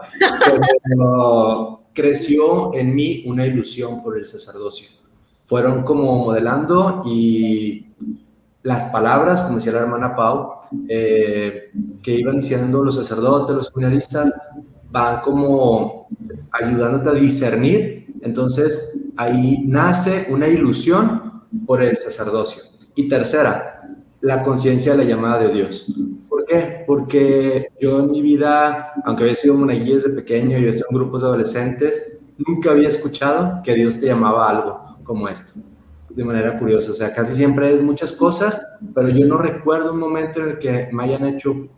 pero 0.84 1.86
creció 1.94 2.74
en 2.74 2.94
mí 2.94 3.24
una 3.26 3.46
ilusión 3.46 4.04
por 4.04 4.18
el 4.18 4.26
sacerdocio. 4.26 4.90
Fueron 5.46 5.84
como 5.84 6.26
modelando 6.26 7.04
y 7.06 7.88
las 8.64 8.88
palabras, 8.88 9.42
como 9.42 9.56
decía 9.56 9.72
la 9.74 9.80
hermana 9.80 10.16
Pau, 10.16 10.56
eh, 10.90 11.72
que 12.02 12.14
iban 12.14 12.38
diciendo 12.38 12.84
los 12.84 12.96
sacerdotes, 12.96 13.56
los 13.56 13.68
seminaristas, 13.68 14.34
van 14.90 15.22
como 15.22 16.08
ayudándote 16.52 17.10
a 17.10 17.14
discernir. 17.14 18.08
Entonces 18.22 18.98
ahí 19.16 19.64
nace 19.68 20.28
una 20.30 20.48
ilusión 20.48 21.44
por 21.66 21.82
el 21.82 21.96
sacerdocio. 21.96 22.64
Y 22.96 23.08
tercera, 23.08 23.75
la 24.26 24.42
conciencia 24.42 24.94
de 24.94 24.98
la 24.98 25.04
llamada 25.04 25.38
de 25.38 25.54
Dios. 25.54 25.86
¿Por 26.28 26.46
qué? 26.46 26.84
Porque 26.88 27.68
yo 27.80 28.00
en 28.00 28.10
mi 28.10 28.24
vida, 28.24 28.92
aunque 29.04 29.22
había 29.22 29.36
sido 29.36 29.54
monaguillo 29.54 29.94
desde 29.94 30.16
pequeño 30.16 30.58
y 30.58 30.66
estoy 30.66 30.88
en 30.90 30.98
grupos 30.98 31.22
de 31.22 31.28
adolescentes, 31.28 32.18
nunca 32.36 32.72
había 32.72 32.90
escuchado 32.90 33.62
que 33.64 33.76
Dios 33.76 34.00
te 34.00 34.08
llamaba 34.08 34.48
a 34.48 34.50
algo 34.50 34.98
como 35.04 35.30
esto, 35.30 35.60
de 36.10 36.24
manera 36.24 36.58
curiosa. 36.58 36.92
O 36.92 36.96
sea, 36.96 37.14
casi 37.14 37.36
siempre 37.36 37.72
es 37.72 37.84
muchas 37.84 38.14
cosas, 38.14 38.60
pero 38.96 39.10
yo 39.10 39.28
no 39.28 39.38
recuerdo 39.38 39.94
un 39.94 40.00
momento 40.00 40.42
en 40.42 40.50
el 40.50 40.58
que 40.58 40.90
me 40.92 41.04
hayan 41.04 41.28
hecho 41.28 41.70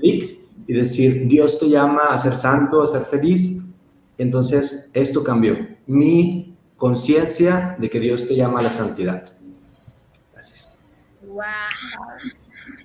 clic 0.00 0.40
y 0.66 0.72
decir, 0.72 1.28
Dios 1.28 1.60
te 1.60 1.68
llama 1.68 2.06
a 2.10 2.18
ser 2.18 2.34
santo, 2.34 2.82
a 2.82 2.88
ser 2.88 3.02
feliz. 3.02 3.72
Entonces, 4.18 4.90
esto 4.94 5.22
cambió. 5.22 5.56
Mi 5.86 6.56
conciencia 6.76 7.76
de 7.78 7.88
que 7.88 8.00
Dios 8.00 8.26
te 8.26 8.34
llama 8.34 8.58
a 8.58 8.64
la 8.64 8.70
santidad. 8.70 9.22
Gracias. 10.32 10.73
Wow. 11.34 11.42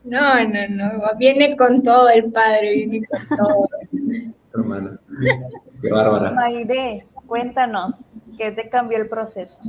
No, 0.06 0.44
no, 0.44 0.68
no. 0.70 1.02
Viene 1.18 1.56
con 1.56 1.84
todo 1.84 2.10
el 2.10 2.32
padre, 2.32 2.74
viene 2.74 3.08
con 3.08 3.38
todo. 3.38 3.70
Hermana. 4.54 5.00
Qué 5.82 5.92
bárbara. 5.92 6.32
Maide, 6.32 7.06
cuéntanos, 7.28 7.96
¿qué 8.38 8.52
te 8.52 8.68
cambió 8.70 8.98
el 8.98 9.08
proceso? 9.08 9.62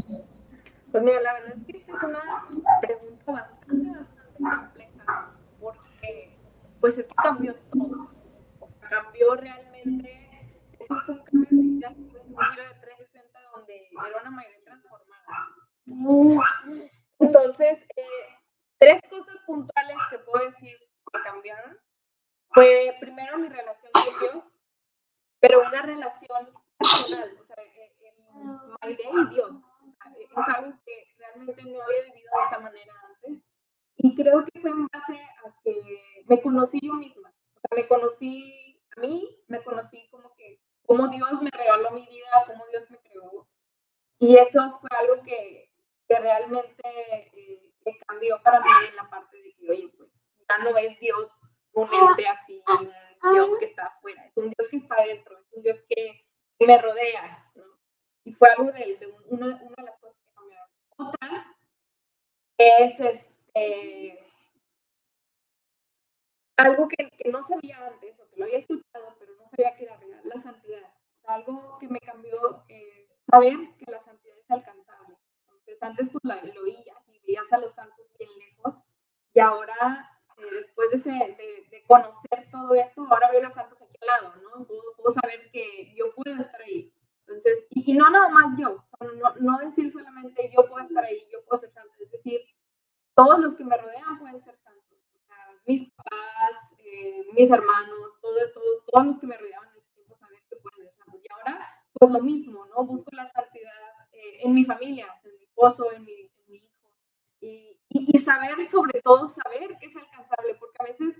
Pues 0.90 1.04
mira, 1.04 1.20
la 1.20 1.34
verdad 1.34 1.56
es 1.58 1.66
que 1.66 1.78
es 1.78 2.02
una 2.02 2.20
pregunta 2.80 3.32
bastante, 3.32 3.90
bastante 3.90 4.42
compleja, 4.42 5.30
porque 5.60 6.36
pues 6.80 6.96
es 6.96 7.06
que 7.06 7.14
cambió 7.22 7.54
todo. 7.70 8.10
O 8.60 8.68
sea, 8.80 8.88
cambió 8.88 9.34
realmente, 9.34 10.56
eso 10.78 10.94
fue 11.04 11.14
un 11.14 11.20
cambio 11.22 11.46
de 11.50 11.62
vida, 11.62 11.88
un 11.90 12.36
giro 12.50 12.62
de 12.62 12.80
360 12.80 13.38
donde 13.54 13.74
era 14.08 14.20
una 14.22 14.30
mayoría 14.30 14.64
transformada. 14.64 15.10
Entonces, 17.20 17.78
eh, 17.96 18.39
Tres 18.80 19.02
cosas 19.10 19.36
puntuales 19.46 19.96
que 20.08 20.18
puedo 20.20 20.42
decir 20.46 20.74
que 21.12 21.22
cambiaron. 21.22 21.78
Fue 22.48 22.96
primero 22.98 23.36
mi 23.36 23.50
relación 23.50 23.92
con 23.92 24.20
Dios, 24.20 24.58
pero 25.38 25.60
una 25.60 25.82
relación 25.82 26.50
personal, 26.78 27.38
o 27.38 27.44
sea, 27.44 27.56
el 27.62 28.78
Maide 28.80 29.02
y 29.04 29.34
Dios. 29.34 29.50
Es 30.18 30.30
algo 30.56 30.78
que 30.86 31.14
realmente 31.18 31.62
no 31.64 31.82
había 31.82 32.02
vivido 32.04 32.30
de 32.32 32.46
esa 32.46 32.58
manera 32.58 32.94
antes. 33.04 33.42
Y 33.98 34.16
creo 34.16 34.46
que 34.46 34.60
fue 34.60 34.70
en 34.70 34.86
base 34.86 35.12
a 35.12 35.54
que 35.62 36.24
me 36.26 36.40
conocí 36.40 36.80
yo 36.82 36.94
misma. 36.94 37.28
O 37.28 37.60
sea, 37.60 37.76
me 37.76 37.86
conocí 37.86 38.80
a 38.96 39.00
mí, 39.00 39.44
me 39.48 39.62
conocí 39.62 40.08
como 40.10 40.34
que, 40.36 40.58
cómo 40.86 41.06
Dios 41.08 41.42
me 41.42 41.50
regaló 41.50 41.90
mi 41.90 42.06
vida, 42.06 42.30
cómo 42.46 42.64
Dios 42.68 42.90
me 42.90 42.96
creó. 43.00 43.46
Y 44.18 44.38
eso 44.38 44.78
fue 44.80 44.88
algo 44.98 45.22
que, 45.22 45.70
que 46.08 46.18
realmente 46.18 46.82
eh, 46.86 47.70
que 47.84 47.98
cambió 48.06 48.40
para 48.42 48.60
mí 48.60 48.70
en 48.88 48.96
la 48.96 49.08
parte 49.08 49.40
de 49.40 49.54
que, 49.54 49.70
oye, 49.70 49.88
pues 49.96 50.10
ya 50.48 50.58
no 50.58 50.76
es 50.76 50.98
Dios 51.00 51.30
un 51.72 51.88
ente 51.92 52.26
así, 52.26 52.62
un 52.68 53.34
Dios 53.34 53.58
que 53.58 53.66
está 53.66 53.86
afuera, 53.86 54.24
es 54.26 54.36
un 54.36 54.50
Dios 54.50 54.68
que 54.70 54.76
está 54.76 54.94
adentro, 54.96 55.38
es 55.38 55.52
un 55.52 55.62
Dios 55.62 55.80
que, 55.88 56.26
me 56.66 56.76
rodea, 56.76 57.50
¿no? 57.54 57.64
Y 58.24 58.32
fue 58.34 58.50
algo 58.50 58.70
de, 58.70 58.96
de 58.96 59.06
una, 59.28 59.46
una, 59.46 59.74
de 59.78 59.82
las 59.82 59.98
cosas 59.98 60.18
que 60.22 60.34
cambiaron. 60.34 60.68
Otra 60.98 61.56
es 62.58 63.00
este, 63.00 64.26
algo 66.58 66.86
que, 66.88 67.08
que, 67.08 67.30
no 67.30 67.42
sabía 67.42 67.86
antes, 67.86 68.20
o 68.20 68.28
que 68.28 68.36
lo 68.36 68.44
había 68.44 68.58
escuchado, 68.58 69.16
pero 69.18 69.32
no 69.36 69.48
sabía 69.48 69.74
que 69.74 69.84
era 69.84 69.96
real, 69.96 70.20
la 70.24 70.42
santidad. 70.42 70.92
algo 71.24 71.78
que 71.78 71.88
me 71.88 72.00
cambió, 72.00 72.62
eh, 72.68 73.08
saber 73.30 73.54
que 73.78 73.90
la 73.90 74.04
santidad 74.04 74.36
es 74.36 74.50
alcanzable. 74.50 75.16
Entonces, 75.46 75.82
antes 75.82 76.08
pues 76.12 76.24
la, 76.24 76.42
lo 76.42 76.62
oía, 76.62 76.99
a 77.36 77.58
los 77.58 77.74
santos 77.74 78.06
bien 78.18 78.30
lejos. 78.38 78.74
Y 79.34 79.40
ahora, 79.40 80.10
eh, 80.38 80.42
después 80.52 80.90
de, 80.90 81.10
de, 81.70 81.84
conocer 81.86 82.48
todo 82.50 82.74
esto, 82.74 83.06
ahora 83.10 83.30
veo 83.30 83.40
a 83.40 83.44
los 83.44 83.54
santos 83.54 83.80
aquí 83.80 83.96
al 84.02 84.06
lado, 84.06 84.34
¿no? 84.42 84.66
Puedo, 84.66 85.12
saber 85.12 85.50
que 85.50 85.92
yo 85.96 86.14
puedo 86.14 86.40
estar 86.40 86.62
ahí. 86.62 86.92
Entonces, 87.26 87.66
y, 87.70 87.94
no 87.94 88.10
nada 88.10 88.28
más 88.28 88.58
yo, 88.58 88.84
no, 89.00 89.34
no, 89.40 89.58
decir 89.58 89.92
solamente 89.92 90.50
yo 90.54 90.68
puedo 90.68 90.84
estar 90.84 91.04
ahí, 91.04 91.26
yo 91.32 91.44
puedo 91.44 91.60
ser 91.60 91.72
santo, 91.72 91.94
es 92.00 92.10
decir, 92.10 92.40
todos 93.14 93.38
los 93.40 93.54
que 93.54 93.64
me 93.64 93.76
rodean 93.76 94.18
pueden 94.18 94.42
ser 94.44 94.56
santos. 94.62 94.98
O 95.14 95.26
sea, 95.26 95.36
mis 95.66 95.90
papás, 95.92 96.72
eh, 96.78 97.26
mis 97.32 97.50
hermanos, 97.50 98.20
todo, 98.20 98.34
todo, 98.52 98.82
todos 98.86 99.06
los 99.06 99.18
que 99.18 99.26
me 99.26 99.36
rodeaban 99.36 99.68
en 99.70 99.78
ese 99.78 99.92
tiempo 99.94 100.16
saber 100.16 100.38
que 100.48 100.56
pueden 100.56 100.88
ser 100.88 100.96
santos. 100.96 101.20
Y 101.22 101.32
ahora, 101.32 101.84
pues 101.92 102.10
lo 102.10 102.20
mismo, 102.20 102.66
¿no? 102.66 102.84
Busco 102.84 103.10
la 103.12 103.30
santidad 103.32 103.72
eh, 104.12 104.40
en 104.42 104.54
mi 104.54 104.64
familia, 104.64 105.06
en 105.24 105.36
mi 105.36 105.44
esposo, 105.44 105.92
en 105.92 106.04
mi 106.04 106.29
y, 107.40 107.80
y, 107.88 108.18
saber, 108.20 108.70
sobre 108.70 109.00
todo, 109.02 109.34
saber 109.42 109.76
que 109.78 109.86
es 109.86 109.96
alcanzable, 109.96 110.54
porque 110.56 110.76
a 110.78 110.84
veces 110.84 111.16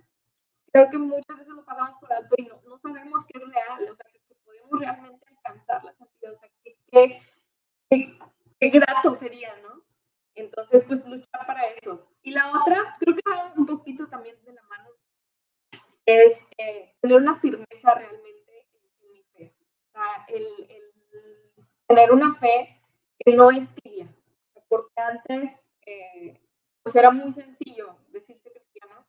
creo 0.73 0.91
que 0.91 0.99
muchas 0.99 1.39
veces 1.39 1.55
lo 1.55 1.65
pasamos 1.65 1.99
por 2.00 2.12
alto 2.12 2.35
y 2.39 2.45
no, 2.45 2.61
no 2.67 2.79
sabemos 2.79 3.25
qué 3.27 3.39
es 3.39 3.49
real, 3.49 3.91
o 3.91 3.97
sea, 3.97 4.11
que, 4.12 4.21
podemos 4.45 4.81
realmente 4.81 5.27
alcanzar 5.29 5.85
la 5.85 5.95
santidad, 5.95 6.33
o 6.33 6.39
sea, 6.39 6.50
qué 6.65 7.21
que, 8.59 8.71
grato 8.71 9.15
sería, 9.17 9.55
¿no? 9.62 9.83
Entonces, 10.35 10.85
pues 10.87 11.05
luchar 11.07 11.47
para 11.47 11.67
eso. 11.69 12.09
Y 12.23 12.33
la 12.33 12.50
otra, 12.53 12.97
creo 12.99 13.17
que 13.17 13.23
va 13.31 13.53
un 13.57 13.67
poquito 13.67 14.07
también 14.09 14.37
de 14.45 14.53
la 14.53 14.62
mano, 14.65 14.91
es 16.07 16.41
eh, 16.59 16.95
tener 17.00 17.21
una 17.21 17.39
firmeza 17.41 17.95
realmente 17.95 18.69
en, 18.73 19.12
mi 19.12 19.23
fe. 19.33 19.55
O 19.89 19.93
sea, 19.93 20.27
el, 20.29 20.47
el, 20.69 20.83
tener 21.87 22.12
una 22.12 22.35
fe 22.35 22.81
que 23.19 23.35
no 23.35 23.50
es 23.50 23.69
tibia, 23.83 24.07
porque 24.69 25.00
antes 25.00 25.60
eh, 25.90 26.40
pues 26.82 26.94
era 26.94 27.11
muy 27.11 27.32
sencillo 27.32 27.97
decirse 28.09 28.50
cristiano, 28.52 29.04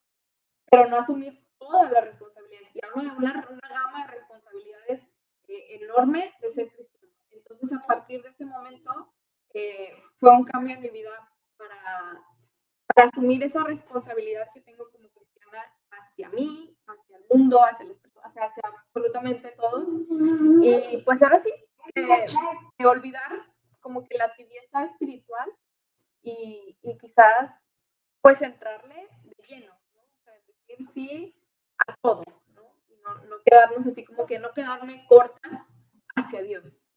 pero 0.70 0.90
no 0.90 0.98
asumir 0.98 1.40
toda 1.58 1.90
la 1.90 2.02
responsabilidad. 2.02 2.70
Y 2.74 3.00
una, 3.00 3.14
una, 3.18 3.48
una 3.50 3.70
gama 3.70 4.06
de 4.06 4.14
responsabilidades 4.16 5.02
eh, 5.48 5.78
enorme 5.82 6.34
de 6.42 6.54
ser 6.54 6.72
cristiano. 6.72 7.14
Entonces, 7.32 7.72
a 7.74 7.86
partir 7.86 8.24
de 8.24 8.30
ese 8.30 8.46
momento, 8.46 9.14
eh, 9.54 9.94
fue 10.20 10.32
un 10.32 10.44
cambio 10.44 10.76
en 10.76 10.82
mi 10.82 10.90
vida 10.90 11.12
para, 11.58 12.24
para 12.88 13.08
asumir 13.10 13.44
esa 13.44 13.64
responsabilidad 13.64 14.50
que 14.54 14.62
tengo 14.62 14.90
como 14.92 15.10
cristiana 15.10 15.60
hacia 15.92 16.30
mí, 16.30 16.76
hacia 16.88 17.18
el 17.18 17.26
mundo, 17.30 17.64
hacia 17.64 17.86
las 17.86 17.98
personas, 17.98 18.32
hacia, 18.32 18.64
absolutamente 18.64 19.50
todos. 19.52 19.88
Y 20.64 21.02
pues 21.04 21.22
ahora 21.22 21.44
sí, 21.44 21.52
de 21.96 22.86
olvidar 22.86 23.46
como 23.82 24.08
que 24.08 24.18
la 24.18 24.34
tibieza 24.36 24.86
espiritual 24.86 25.52
y, 26.24 26.78
y 26.82 26.98
quizás 26.98 27.52
pues 28.22 28.42
entrarle 28.42 29.08
de 29.24 29.36
lleno, 29.48 29.74
¿no? 29.94 30.02
O 30.02 30.24
sea, 30.24 30.34
decir 30.48 30.88
sí 30.94 31.36
a 31.88 31.96
todo, 32.02 32.22
¿no? 32.56 32.76
Y 32.90 32.96
no, 33.02 33.16
no, 33.26 33.38
quedarnos 33.44 33.88
así 33.88 34.04
como 34.06 34.26
que 34.26 34.40
no 34.40 34.52
quedarme 34.54 35.06
corta 35.08 35.68
hacia 36.16 36.42
Dios. 36.44 36.88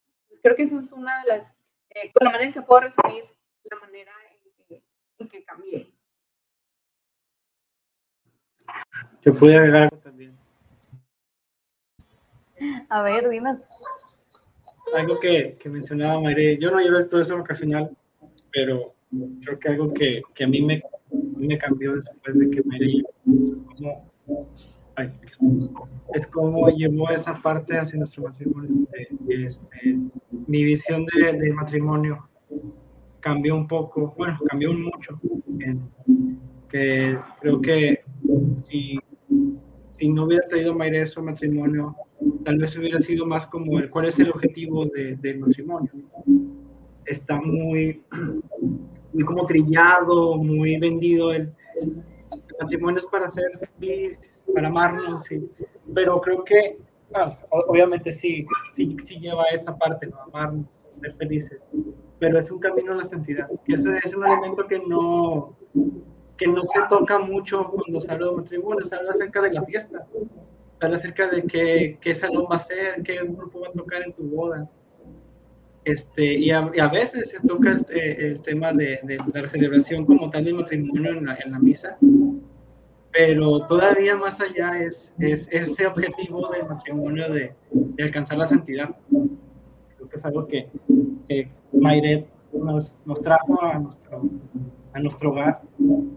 Creo 0.43 0.57
que 0.57 0.65
eso 0.65 0.79
es 0.79 0.93
una 0.93 1.23
de 1.23 1.29
las, 1.29 1.57
eh, 1.91 2.13
con 2.13 2.27
la 2.27 2.31
manera 2.31 2.49
en 2.49 2.53
que 2.53 2.63
puedo 2.63 2.83
resumir 2.83 3.25
la 3.65 3.79
manera 3.79 4.13
en 4.45 4.65
que, 4.67 4.83
en 5.19 5.29
que 5.29 5.45
cambié. 5.45 5.91
Yo 9.23 9.35
pude 9.35 9.57
agregar 9.57 9.85
algo 9.85 9.99
también. 9.99 10.37
A 12.91 13.03
ver, 13.03 13.29
dinos. 13.31 13.59
Algo 14.95 15.19
que, 15.19 15.57
que 15.59 15.69
mencionaba 15.71 16.21
María, 16.21 16.59
yo 16.59 16.71
no 16.71 16.79
llevé 16.79 16.99
el 16.99 17.09
proceso 17.09 17.39
vocacional, 17.39 17.97
pero 18.53 18.95
creo 19.43 19.59
que 19.59 19.69
algo 19.69 19.93
que, 19.95 20.23
que 20.35 20.45
a 20.45 20.49
mí 20.49 20.63
me, 20.63 20.83
me, 21.37 21.59
cambió 21.59 21.95
después 21.95 22.39
de 22.39 22.51
que 22.51 22.63
me 22.65 22.79
como 23.77 24.15
es 26.15 26.27
como 26.29 26.69
llevó 26.69 27.11
esa 27.11 27.41
parte 27.43 27.77
hacia 27.77 27.99
nuestro 27.99 28.25
matrimonio. 28.25 28.87
Este, 29.29 29.99
mi 30.47 30.65
visión 30.65 31.07
de, 31.07 31.53
matrimonio 31.53 32.29
cambió 33.21 33.57
un 33.57 33.67
poco, 33.67 34.15
bueno, 34.17 34.39
cambió 34.49 34.73
mucho. 34.73 35.21
que 36.69 37.19
creo 37.41 37.61
que 37.61 38.01
si, 38.69 38.99
si 39.99 40.09
no 40.09 40.25
hubiera 40.25 40.47
traído 40.49 40.75
Mayre 40.75 41.03
eso 41.03 41.23
matrimonio, 41.23 41.97
tal 42.45 42.59
vez 42.59 42.77
hubiera 42.77 43.01
sido 43.01 43.27
más 43.27 43.47
como 43.47 43.79
el, 43.79 43.91
cuál 43.91 44.07
es 44.07 44.19
el 44.19 44.31
objetivo 44.31 44.87
de, 44.87 45.17
del 45.17 45.41
matrimonio. 45.41 45.91
Está 47.07 47.41
muy, 47.41 48.03
muy 49.15 49.25
como 49.25 49.47
trillado, 49.47 50.37
muy 50.37 50.79
vendido 50.79 51.33
el, 51.33 51.53
el 51.81 51.99
matrimonio 52.61 53.01
es 53.01 53.07
para 53.07 53.31
ser 53.31 53.59
feliz, 53.79 54.19
para 54.53 54.69
amarnos, 54.69 55.25
sí. 55.25 55.49
pero 55.95 56.21
creo 56.21 56.45
que, 56.45 56.79
obviamente 57.51 58.13
sí, 58.13 58.45
sí, 58.73 58.97
sí 59.05 59.19
lleva 59.21 59.45
esa 59.53 59.77
parte, 59.77 60.07
¿no? 60.09 60.21
amarnos, 60.21 60.67
ser 61.01 61.15
felices, 61.15 61.61
pero 62.19 62.39
es 62.39 62.51
un 62.51 62.59
camino 62.59 62.93
a 62.93 62.97
la 62.97 63.05
santidad. 63.05 63.49
Y 63.67 63.75
ese 63.75 63.97
es 64.05 64.15
un 64.15 64.27
elemento 64.27 64.67
que 64.67 64.81
no, 64.81 65.57
que 66.37 66.47
no 66.47 66.63
se 66.65 66.81
toca 66.89 67.19
mucho 67.19 67.65
cuando 67.71 68.01
se 68.01 68.13
habla 68.13 68.27
de 68.31 68.37
matrimonio, 68.37 68.85
se 68.85 68.97
habla 68.97 69.13
acerca 69.13 69.43
de 69.43 69.53
la 69.53 69.63
fiesta, 69.63 70.07
se 70.79 70.85
habla 70.85 70.97
acerca 70.97 71.29
de 71.29 71.43
qué, 71.45 71.99
qué 72.01 72.15
salón 72.15 72.47
va 72.51 72.57
a 72.57 72.61
ser, 72.61 73.03
qué 73.05 73.21
grupo 73.23 73.61
va 73.61 73.69
a 73.69 73.73
tocar 73.73 74.03
en 74.03 74.13
tu 74.13 74.25
boda. 74.25 74.69
Este, 75.85 76.39
y, 76.39 76.51
a, 76.51 76.71
y 76.75 76.81
a 76.81 76.89
veces 76.89 77.31
se 77.31 77.41
toca 77.47 77.73
el, 77.73 78.01
el 78.01 78.41
tema 78.41 78.73
de, 78.73 79.01
de, 79.03 79.19
la 79.35 79.49
celebración 79.51 80.07
como 80.07 80.31
tal 80.31 80.45
del 80.45 80.55
matrimonio 80.55 81.11
en 81.13 81.27
la, 81.27 81.37
en 81.45 81.53
la 81.53 81.59
misa, 81.59 81.99
pero 83.13 83.67
todavía 83.67 84.17
más 84.17 84.41
allá 84.41 84.83
es, 84.83 85.13
es 85.19 85.47
ese 85.51 85.87
objetivo 85.87 86.49
del 86.51 86.67
matrimonio 86.67 87.31
de, 87.31 87.53
de, 87.71 88.03
alcanzar 88.03 88.39
la 88.39 88.47
santidad. 88.47 88.97
Creo 89.11 90.09
que 90.09 90.17
es 90.17 90.25
algo 90.25 90.47
que, 90.47 90.69
que 91.29 91.49
Mayret 91.73 92.27
nos, 92.55 93.03
nos, 93.05 93.21
trajo 93.21 93.63
a 93.63 93.79
nuestro, 93.79 94.23
a 94.95 95.01
nuestro 95.01 95.31
hogar 95.33 95.61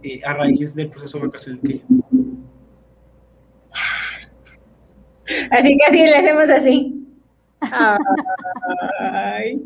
eh, 0.01 0.21
a 0.23 0.33
raíz 0.33 0.75
del 0.75 0.89
proceso 0.89 1.19
vocacional 1.19 1.59
que 1.61 1.81
Así 5.51 5.77
que 5.77 5.85
así 5.85 5.97
le 5.97 6.15
hacemos 6.15 6.49
así. 6.49 6.96
Ay. 8.99 9.61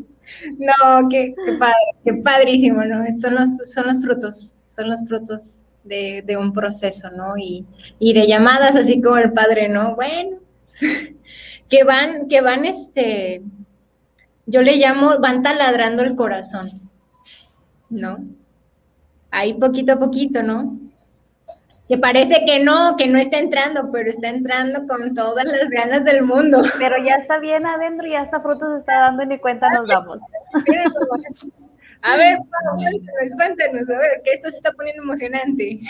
No, 0.58 1.08
qué, 1.10 1.34
qué, 1.44 1.52
padre, 1.54 1.74
qué 2.04 2.14
padrísimo, 2.14 2.84
¿no? 2.84 3.04
Son 3.20 3.34
los, 3.34 3.56
son 3.72 3.86
los 3.86 4.00
frutos, 4.00 4.54
son 4.68 4.88
los 4.88 5.06
frutos 5.06 5.58
de, 5.84 6.22
de, 6.26 6.36
un 6.36 6.52
proceso, 6.52 7.10
¿no? 7.10 7.36
Y, 7.36 7.66
y, 7.98 8.14
de 8.14 8.26
llamadas 8.26 8.76
así 8.76 9.00
como 9.00 9.16
el 9.16 9.32
padre, 9.32 9.68
¿no? 9.68 9.94
Bueno, 9.94 10.38
que 11.68 11.84
van, 11.84 12.28
que 12.28 12.40
van, 12.40 12.64
este, 12.64 13.42
yo 14.46 14.62
le 14.62 14.76
llamo, 14.76 15.18
van 15.20 15.42
taladrando 15.42 16.02
el 16.02 16.16
corazón, 16.16 16.90
¿no? 17.90 18.24
Ahí 19.30 19.54
poquito 19.54 19.92
a 19.92 19.98
poquito, 19.98 20.42
¿no? 20.42 20.78
Que 21.92 21.98
parece 21.98 22.42
que 22.46 22.58
no, 22.58 22.96
que 22.96 23.06
no 23.06 23.18
está 23.18 23.38
entrando, 23.38 23.90
pero 23.92 24.08
está 24.08 24.30
entrando 24.30 24.86
con 24.86 25.14
todas 25.14 25.44
las 25.44 25.68
ganas 25.68 26.02
del 26.06 26.22
mundo. 26.22 26.62
Pero 26.78 26.96
ya 27.04 27.16
está 27.16 27.38
bien 27.38 27.66
adentro 27.66 28.06
y 28.06 28.12
ya 28.12 28.22
está 28.22 28.40
fruto 28.40 28.72
se 28.72 28.80
está 28.80 28.94
dando 28.94 29.24
y 29.24 29.26
ni 29.26 29.38
cuenta 29.38 29.68
nos 29.68 29.86
damos. 29.86 30.18
A 32.00 32.16
ver, 32.16 32.38
cuéntanos, 33.36 33.88
a 33.90 33.98
ver, 33.98 34.22
que 34.24 34.32
esto 34.32 34.50
se 34.50 34.56
está 34.56 34.72
poniendo 34.72 35.02
emocionante. 35.02 35.80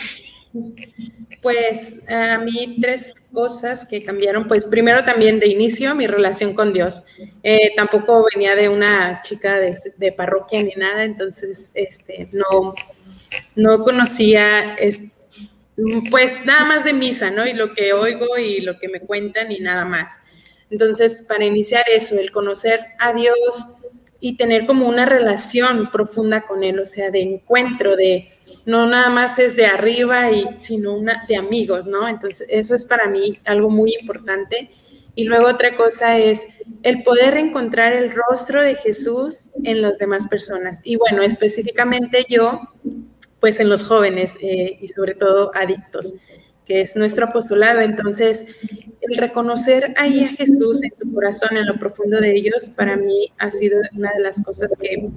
Pues 1.41 1.97
a 2.07 2.37
mí 2.37 2.77
tres 2.83 3.15
cosas 3.33 3.87
que 3.87 4.05
cambiaron. 4.05 4.47
Pues 4.47 4.67
primero 4.67 5.05
también 5.05 5.41
de 5.41 5.47
inicio 5.47 5.95
mi 5.95 6.07
relación 6.07 6.53
con 6.53 6.73
Dios. 6.73 7.05
Eh, 7.43 7.73
tampoco 7.77 8.27
venía 8.35 8.55
de 8.55 8.69
una 8.69 9.23
chica 9.23 9.59
de, 9.59 9.75
de, 9.97 10.12
parroquia 10.12 10.62
ni 10.62 10.73
nada, 10.73 11.05
entonces 11.05 11.71
este, 11.73 12.29
no, 12.33 12.75
no 13.57 13.83
conocía 13.83 14.75
pues 16.11 16.45
nada 16.45 16.65
más 16.65 16.85
de 16.85 16.93
misa, 16.93 17.31
¿no? 17.31 17.47
Y 17.47 17.53
lo 17.53 17.75
que 17.75 17.93
oigo 17.93 18.39
y 18.39 18.61
lo 18.61 18.79
que 18.79 18.89
me 18.89 19.01
cuentan 19.01 19.51
y 19.53 19.61
nada 19.61 19.85
más. 19.85 20.21
Entonces, 20.71 21.25
para 21.29 21.45
iniciar 21.45 21.85
eso, 21.93 22.19
el 22.19 22.31
conocer 22.31 22.81
a 22.99 23.13
Dios, 23.13 23.67
y 24.25 24.37
tener 24.37 24.67
como 24.67 24.89
una 24.89 25.05
relación 25.05 25.91
profunda 25.91 26.43
con 26.47 26.63
él, 26.63 26.79
o 26.79 26.87
sea, 26.87 27.11
de 27.11 27.23
encuentro, 27.23 27.97
de 27.97 28.29
no 28.67 28.87
nada 28.87 29.11
más 29.11 29.41
es 29.41 29.57
de 29.57 29.67
arriba 29.67 30.31
y 30.31 30.47
sino 30.59 30.95
una 30.95 31.25
de 31.27 31.35
amigos, 31.35 31.89
¿no? 31.89 32.07
Entonces, 32.07 32.47
eso 32.49 32.77
es 32.77 32.85
para 32.85 33.09
mí 33.09 33.37
algo 33.45 33.69
muy 33.69 33.97
importante. 34.01 34.71
Y 35.17 35.25
luego 35.25 35.49
otra 35.49 35.77
cosa 35.77 36.19
es 36.19 36.47
el 36.85 37.03
poder 37.03 37.37
encontrar 37.37 37.95
el 37.95 38.13
rostro 38.13 38.63
de 38.63 38.77
Jesús 38.77 39.49
en 39.65 39.83
las 39.83 39.99
demás 39.99 40.29
personas. 40.29 40.81
Y 40.85 40.95
bueno, 40.95 41.23
específicamente 41.23 42.25
yo, 42.29 42.61
pues 43.42 43.59
en 43.59 43.68
los 43.68 43.83
jóvenes 43.83 44.35
eh, 44.40 44.78
y 44.81 44.87
sobre 44.87 45.16
todo 45.16 45.50
adictos 45.52 46.14
que 46.64 46.81
es 46.81 46.94
nuestro 46.94 47.26
apostolado. 47.26 47.81
Entonces, 47.81 48.46
el 49.00 49.16
reconocer 49.16 49.92
ahí 49.96 50.22
a 50.22 50.28
Jesús 50.28 50.85
en 50.85 50.92
su 50.96 51.12
corazón, 51.12 51.57
en 51.57 51.66
lo 51.66 51.76
profundo 51.76 52.20
de 52.20 52.37
ellos, 52.37 52.70
para 52.76 52.96
mí 52.96 53.33
ha 53.38 53.50
sido 53.50 53.81
una 53.96 54.12
de 54.12 54.22
las 54.22 54.40
cosas 54.44 54.72
que 54.81 55.09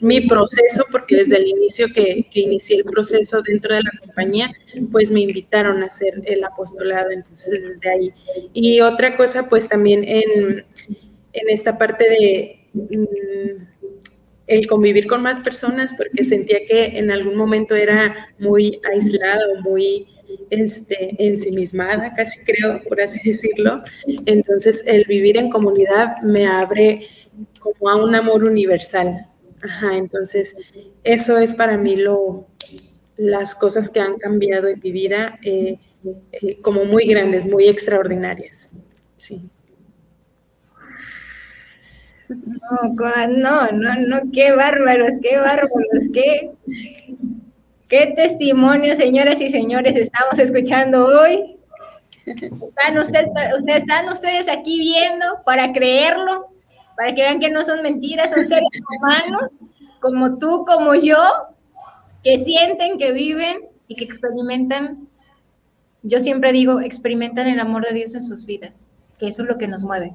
mi 0.00 0.22
proceso, 0.22 0.86
porque 0.90 1.16
desde 1.16 1.36
el 1.36 1.48
inicio 1.48 1.88
que, 1.92 2.26
que, 2.32 2.40
inicié 2.40 2.76
el 2.76 2.84
proceso 2.84 3.42
dentro 3.42 3.74
de 3.74 3.82
la 3.82 3.90
compañía, 4.00 4.50
pues 4.90 5.10
me 5.10 5.20
invitaron 5.20 5.82
a 5.82 5.86
hacer 5.86 6.14
el 6.24 6.42
apostolado, 6.42 7.10
entonces 7.10 7.62
desde 7.62 7.90
ahí. 7.90 8.14
Y 8.54 8.80
otra 8.80 9.18
cosa, 9.18 9.50
pues 9.50 9.68
también 9.68 10.02
en, 10.04 10.64
en 11.34 11.48
esta 11.50 11.76
parte 11.76 12.08
de... 12.08 12.68
Mm, 12.72 13.70
el 14.50 14.66
convivir 14.66 15.06
con 15.06 15.22
más 15.22 15.40
personas 15.40 15.94
porque 15.96 16.24
sentía 16.24 16.58
que 16.66 16.98
en 16.98 17.10
algún 17.12 17.36
momento 17.36 17.76
era 17.76 18.28
muy 18.38 18.80
aislado, 18.92 19.60
muy 19.62 20.08
este, 20.50 21.14
ensimismada, 21.18 22.12
casi 22.14 22.44
creo, 22.44 22.82
por 22.82 23.00
así 23.00 23.20
decirlo. 23.30 23.80
Entonces, 24.26 24.82
el 24.86 25.04
vivir 25.04 25.36
en 25.38 25.50
comunidad 25.50 26.20
me 26.22 26.46
abre 26.46 27.06
como 27.60 27.90
a 27.90 27.96
un 27.96 28.12
amor 28.14 28.42
universal. 28.42 29.28
Ajá, 29.62 29.96
entonces, 29.96 30.56
eso 31.04 31.38
es 31.38 31.54
para 31.54 31.76
mí 31.76 31.94
lo, 31.94 32.48
las 33.16 33.54
cosas 33.54 33.88
que 33.88 34.00
han 34.00 34.16
cambiado 34.16 34.66
en 34.66 34.80
mi 34.82 34.90
vida 34.90 35.38
eh, 35.44 35.78
eh, 36.32 36.56
como 36.60 36.84
muy 36.84 37.04
grandes, 37.04 37.46
muy 37.46 37.68
extraordinarias. 37.68 38.70
Sí. 39.16 39.42
No, 42.30 43.26
no, 43.26 43.72
no, 43.72 43.94
no, 44.06 44.20
qué 44.32 44.52
bárbaros, 44.52 45.14
qué 45.22 45.38
bárbaros, 45.38 46.04
qué, 46.14 46.50
¿Qué 47.90 48.12
testimonio, 48.14 48.94
señoras 48.94 49.40
y 49.40 49.50
señores, 49.50 49.96
estamos 49.96 50.38
escuchando 50.38 51.06
hoy? 51.06 51.56
¿Están 52.24 52.96
están 53.66 54.08
ustedes 54.08 54.48
aquí 54.48 54.78
viendo 54.78 55.26
para 55.44 55.72
creerlo, 55.72 56.50
para 56.96 57.12
que 57.16 57.22
vean 57.22 57.40
que 57.40 57.50
no 57.50 57.64
son 57.64 57.82
mentiras, 57.82 58.30
son 58.30 58.46
seres 58.46 58.68
humanos, 58.96 59.50
como 59.98 60.38
tú, 60.38 60.64
como 60.64 60.94
yo, 60.94 61.18
que 62.22 62.38
sienten, 62.38 62.96
que 62.96 63.10
viven 63.10 63.56
y 63.88 63.96
que 63.96 64.04
experimentan. 64.04 65.08
Yo 66.04 66.20
siempre 66.20 66.52
digo, 66.52 66.80
experimentan 66.80 67.48
el 67.48 67.58
amor 67.58 67.84
de 67.84 67.94
Dios 67.94 68.14
en 68.14 68.22
sus 68.22 68.46
vidas, 68.46 68.88
que 69.18 69.26
eso 69.26 69.42
es 69.42 69.48
lo 69.48 69.58
que 69.58 69.66
nos 69.66 69.82
mueve, 69.82 70.14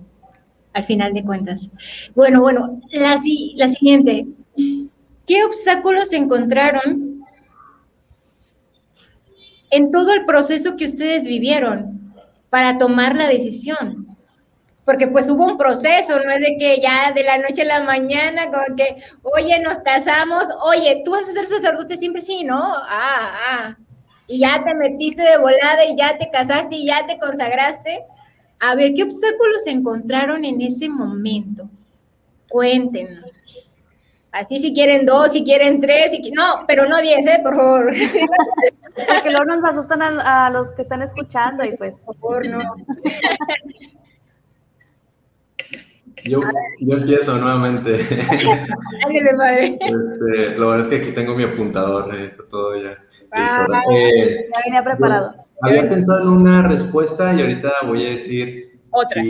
al 0.75 0.85
final 0.85 1.13
de 1.13 1.23
cuentas. 1.23 1.71
Bueno, 2.13 2.41
bueno, 2.41 2.79
la, 2.91 3.19
la 3.55 3.67
siguiente. 3.69 4.27
¿Qué 5.25 5.43
obstáculos 5.43 6.13
encontraron 6.13 7.15
en 9.75 9.91
todo 9.91 10.13
el 10.13 10.25
proceso 10.25 10.77
que 10.77 10.85
ustedes 10.85 11.25
vivieron 11.25 12.13
para 12.49 12.77
tomar 12.77 13.15
la 13.15 13.27
decisión. 13.27 14.17
Porque 14.85 15.07
pues 15.07 15.27
hubo 15.29 15.43
un 15.45 15.57
proceso, 15.57 16.17
no 16.19 16.31
es 16.31 16.39
de 16.39 16.55
que 16.57 16.79
ya 16.79 17.11
de 17.11 17.23
la 17.23 17.39
noche 17.39 17.63
a 17.63 17.65
la 17.65 17.83
mañana, 17.83 18.45
como 18.45 18.75
que, 18.77 18.95
oye, 19.23 19.59
nos 19.59 19.79
casamos, 19.79 20.45
oye, 20.63 21.01
tú 21.03 21.11
vas 21.11 21.27
a 21.27 21.33
ser 21.33 21.45
sacerdote 21.45 21.97
siempre, 21.97 22.21
sí, 22.21 22.45
¿no? 22.45 22.61
Ah, 22.63 23.33
ah. 23.49 23.77
Y 24.27 24.39
ya 24.39 24.63
te 24.63 24.73
metiste 24.75 25.23
de 25.23 25.37
volada 25.37 25.83
y 25.85 25.97
ya 25.97 26.17
te 26.17 26.29
casaste 26.29 26.75
y 26.75 26.85
ya 26.85 27.05
te 27.05 27.17
consagraste. 27.17 28.05
A 28.59 28.75
ver, 28.75 28.93
¿qué 28.93 29.03
obstáculos 29.03 29.67
encontraron 29.67 30.45
en 30.45 30.61
ese 30.61 30.89
momento? 30.89 31.69
Cuéntenos. 32.49 33.65
Así 34.31 34.59
si 34.59 34.73
quieren 34.73 35.05
dos, 35.05 35.31
si 35.31 35.43
quieren 35.43 35.79
tres, 35.79 36.11
si... 36.11 36.31
no, 36.31 36.65
pero 36.67 36.87
no 36.87 37.01
diez, 37.01 37.25
¿eh? 37.25 37.39
Por 37.41 37.55
favor. 37.55 37.93
Porque 39.07 39.29
luego 39.29 39.45
nos 39.45 39.63
asustan 39.63 40.01
a, 40.01 40.45
a, 40.45 40.49
los 40.49 40.71
que 40.71 40.81
están 40.81 41.01
escuchando 41.01 41.63
y 41.63 41.75
pues. 41.77 41.97
Por 41.99 42.15
favor, 42.17 42.47
no. 42.47 42.59
Yo, 46.27 46.39
yo 46.79 46.97
empiezo 46.97 47.37
nuevamente. 47.37 47.95
este, 49.79 50.57
lo 50.57 50.67
bueno 50.67 50.81
es 50.81 50.87
que 50.87 50.95
aquí 50.97 51.11
tengo 51.11 51.35
mi 51.35 51.43
apuntador, 51.43 52.13
eh, 52.15 52.25
está 52.25 52.43
todo 52.47 52.75
ya. 52.75 52.97
Ah, 53.31 53.67
eh, 53.91 54.49
ya 54.53 54.61
venía 54.65 54.83
preparado. 54.83 55.33
había 55.61 55.87
pensado 55.87 56.23
en 56.23 56.29
una 56.29 56.63
respuesta 56.63 57.33
y 57.33 57.41
ahorita 57.41 57.71
voy 57.85 58.05
a 58.07 58.09
decir. 58.09 58.79
Otra. 58.89 59.21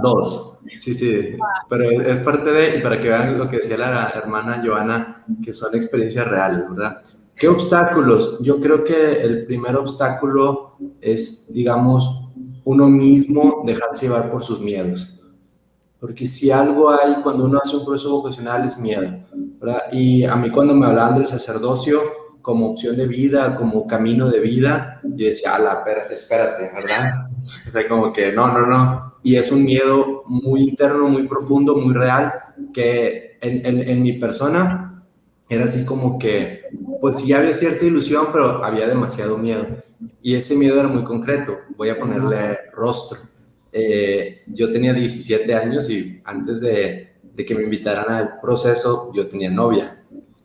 dos. 0.00 0.60
Sí, 0.76 0.94
sí. 0.94 1.36
Pero 1.68 1.90
es, 1.90 2.16
parte 2.18 2.50
de, 2.50 2.78
y 2.78 2.82
para 2.82 3.00
que 3.00 3.08
vean 3.08 3.36
lo 3.36 3.48
que 3.48 3.58
decía 3.58 3.76
la 3.76 4.12
hermana 4.14 4.62
Joana, 4.64 5.24
que 5.42 5.52
son 5.52 5.74
experiencias 5.74 6.26
reales, 6.26 6.62
¿verdad? 6.70 7.02
¿Qué 7.36 7.48
obstáculos? 7.48 8.38
Yo 8.40 8.60
creo 8.60 8.84
que 8.84 9.22
el 9.22 9.44
primer 9.44 9.76
obstáculo 9.76 10.76
es, 11.00 11.52
digamos, 11.52 12.30
uno 12.64 12.88
mismo 12.88 13.62
dejarse 13.66 14.06
llevar 14.06 14.30
por 14.30 14.42
sus 14.42 14.60
miedos. 14.60 15.13
Porque 16.04 16.26
si 16.26 16.50
algo 16.50 16.90
hay 16.90 17.14
cuando 17.22 17.46
uno 17.46 17.58
hace 17.64 17.76
un 17.76 17.86
proceso 17.86 18.10
vocacional 18.10 18.66
es 18.68 18.76
miedo. 18.76 19.10
¿verdad? 19.32 19.84
Y 19.90 20.22
a 20.24 20.36
mí 20.36 20.50
cuando 20.50 20.74
me 20.74 20.84
hablaban 20.84 21.14
del 21.14 21.26
sacerdocio 21.26 21.98
como 22.42 22.72
opción 22.72 22.94
de 22.94 23.06
vida, 23.06 23.56
como 23.56 23.86
camino 23.86 24.28
de 24.28 24.38
vida, 24.38 25.00
yo 25.02 25.26
decía, 25.26 25.54
ala, 25.54 25.82
espérate, 26.10 26.70
¿verdad? 26.74 27.28
O 27.66 27.70
sea, 27.70 27.88
como 27.88 28.12
que 28.12 28.32
no, 28.32 28.52
no, 28.52 28.66
no. 28.66 29.14
Y 29.22 29.36
es 29.36 29.50
un 29.50 29.64
miedo 29.64 30.24
muy 30.26 30.64
interno, 30.64 31.08
muy 31.08 31.26
profundo, 31.26 31.74
muy 31.74 31.94
real, 31.94 32.34
que 32.74 33.38
en, 33.40 33.64
en, 33.64 33.88
en 33.88 34.02
mi 34.02 34.12
persona 34.12 35.06
era 35.48 35.64
así 35.64 35.86
como 35.86 36.18
que, 36.18 36.64
pues 37.00 37.14
sí 37.16 37.32
había 37.32 37.54
cierta 37.54 37.82
ilusión, 37.86 38.26
pero 38.30 38.62
había 38.62 38.86
demasiado 38.86 39.38
miedo. 39.38 39.66
Y 40.20 40.34
ese 40.34 40.54
miedo 40.56 40.78
era 40.78 40.88
muy 40.88 41.02
concreto. 41.02 41.60
Voy 41.78 41.88
a 41.88 41.98
ponerle 41.98 42.58
rostro. 42.74 43.20
Eh, 43.76 44.44
yo 44.46 44.70
tenía 44.70 44.94
17 44.94 45.52
años 45.52 45.90
y 45.90 46.20
antes 46.24 46.60
de, 46.60 47.14
que 47.36 47.54
me 47.56 47.64
invitaran 47.64 48.08
al 48.08 48.40
proceso, 48.40 49.10
yo 49.12 49.26
tenía 49.26 49.50
novia. 49.50 50.00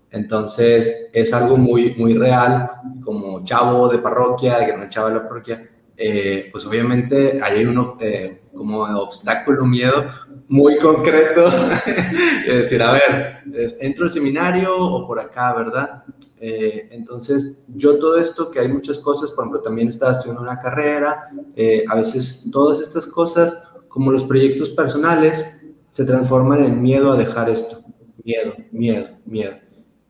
Entonces, 0.09 1.11
es 1.13 1.31
algo 1.31 1.55
muy, 1.55 1.93
muy 1.93 2.15
real, 2.15 2.71
como 3.03 3.45
chavo 3.45 3.87
de 3.87 3.99
parroquia, 3.99 4.57
gran 4.65 4.89
chavo 4.89 5.09
de 5.09 5.13
la 5.13 5.27
parroquia, 5.27 5.69
eh, 5.95 6.49
pues 6.51 6.65
obviamente 6.65 7.39
hay 7.43 7.65
uno 7.65 7.97
eh, 8.01 8.41
como 8.51 8.81
obstáculo, 8.81 9.63
miedo 9.65 10.05
muy 10.47 10.79
concreto, 10.79 11.51
de 12.47 12.57
decir, 12.57 12.81
a 12.81 12.93
ver, 12.93 13.43
¿entro 13.79 14.05
al 14.05 14.09
seminario 14.09 14.75
o 14.75 15.05
por 15.05 15.19
acá, 15.19 15.53
verdad? 15.53 16.03
Eh, 16.39 16.88
entonces, 16.91 17.65
yo 17.67 17.99
todo 17.99 18.17
esto, 18.17 18.49
que 18.49 18.60
hay 18.60 18.69
muchas 18.69 18.97
cosas, 18.99 19.32
por 19.32 19.43
ejemplo, 19.43 19.62
también 19.62 19.89
estaba 19.89 20.13
estudiando 20.13 20.41
una 20.41 20.60
carrera, 20.60 21.30
eh, 21.56 21.84
a 21.88 21.95
veces 21.95 22.49
todas 22.52 22.80
estas 22.80 23.06
cosas, 23.08 23.62
como 23.88 24.12
los 24.12 24.23
proyectos 24.23 24.69
personales, 24.69 25.65
se 25.88 26.06
transforman 26.06 26.63
en 26.63 26.82
miedo 26.82 27.12
a 27.12 27.17
dejar 27.17 27.49
esto. 27.49 27.80
Miedo, 28.23 28.54
miedo, 28.71 29.08
miedo. 29.25 29.56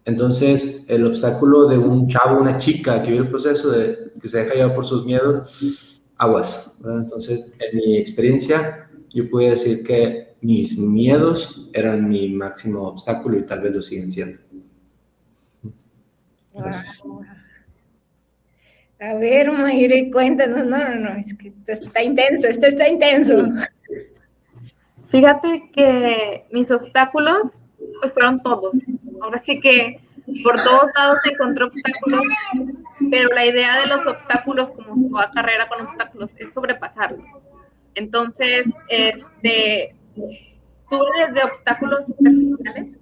Entonces, 0.06 0.86
el 0.88 1.06
obstáculo 1.06 1.68
de 1.68 1.78
un 1.78 2.08
chavo, 2.08 2.40
una 2.40 2.58
chica 2.58 3.02
que 3.02 3.12
vive 3.12 3.24
el 3.24 3.30
proceso 3.30 3.72
de 3.72 4.12
que 4.20 4.28
se 4.28 4.40
deja 4.40 4.56
llevar 4.56 4.76
por 4.76 4.86
sus 4.86 5.06
miedos, 5.06 6.02
aguas. 6.18 6.80
Entonces, 6.84 7.46
en 7.60 7.78
mi 7.78 7.98
experiencia, 7.98 8.90
yo 9.14 9.30
puedo 9.30 9.50
decir 9.50 9.84
que 9.84 10.36
mis 10.42 10.80
miedos 10.80 11.70
eran 11.74 12.08
mi 12.08 12.30
máximo 12.30 12.88
obstáculo 12.88 13.38
y 13.38 13.46
tal 13.46 13.62
vez 13.62 13.74
lo 13.74 13.82
siguen 13.82 14.10
siendo. 14.10 14.40
A 19.02 19.14
ver, 19.14 19.52
Mayre, 19.52 20.12
cuéntanos. 20.12 20.66
No, 20.66 20.78
no, 20.78 20.96
no, 20.96 21.10
es 21.12 21.34
que 21.36 21.48
esto 21.50 21.72
está 21.72 22.04
intenso, 22.04 22.48
esto 22.48 22.68
está 22.68 22.90
intenso. 22.90 23.46
Fíjate 25.08 25.72
que 25.74 26.46
mis 26.52 26.70
obstáculos, 26.70 27.54
pues 28.02 28.14
fueron 28.14 28.42
todos. 28.44 28.76
Ahora 29.22 29.40
sí 29.40 29.60
que 29.60 30.02
por 30.44 30.56
todos 30.56 30.90
lados 30.96 31.20
encontré 31.32 31.64
obstáculos, 31.64 32.24
pero 33.10 33.30
la 33.30 33.46
idea 33.46 33.80
de 33.82 33.88
los 33.88 34.06
obstáculos, 34.06 34.70
como 34.72 35.10
toda 35.10 35.32
carrera 35.32 35.68
con 35.68 35.88
obstáculos, 35.88 36.30
es 36.38 36.54
sobrepasarlos. 36.54 37.26
Entonces, 37.96 38.66
este, 38.90 39.96
tuve 40.90 41.28
desde 41.28 41.44
obstáculos 41.44 42.06
superficiales 42.06 42.99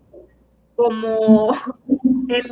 como 0.78 1.58
el 2.30 2.46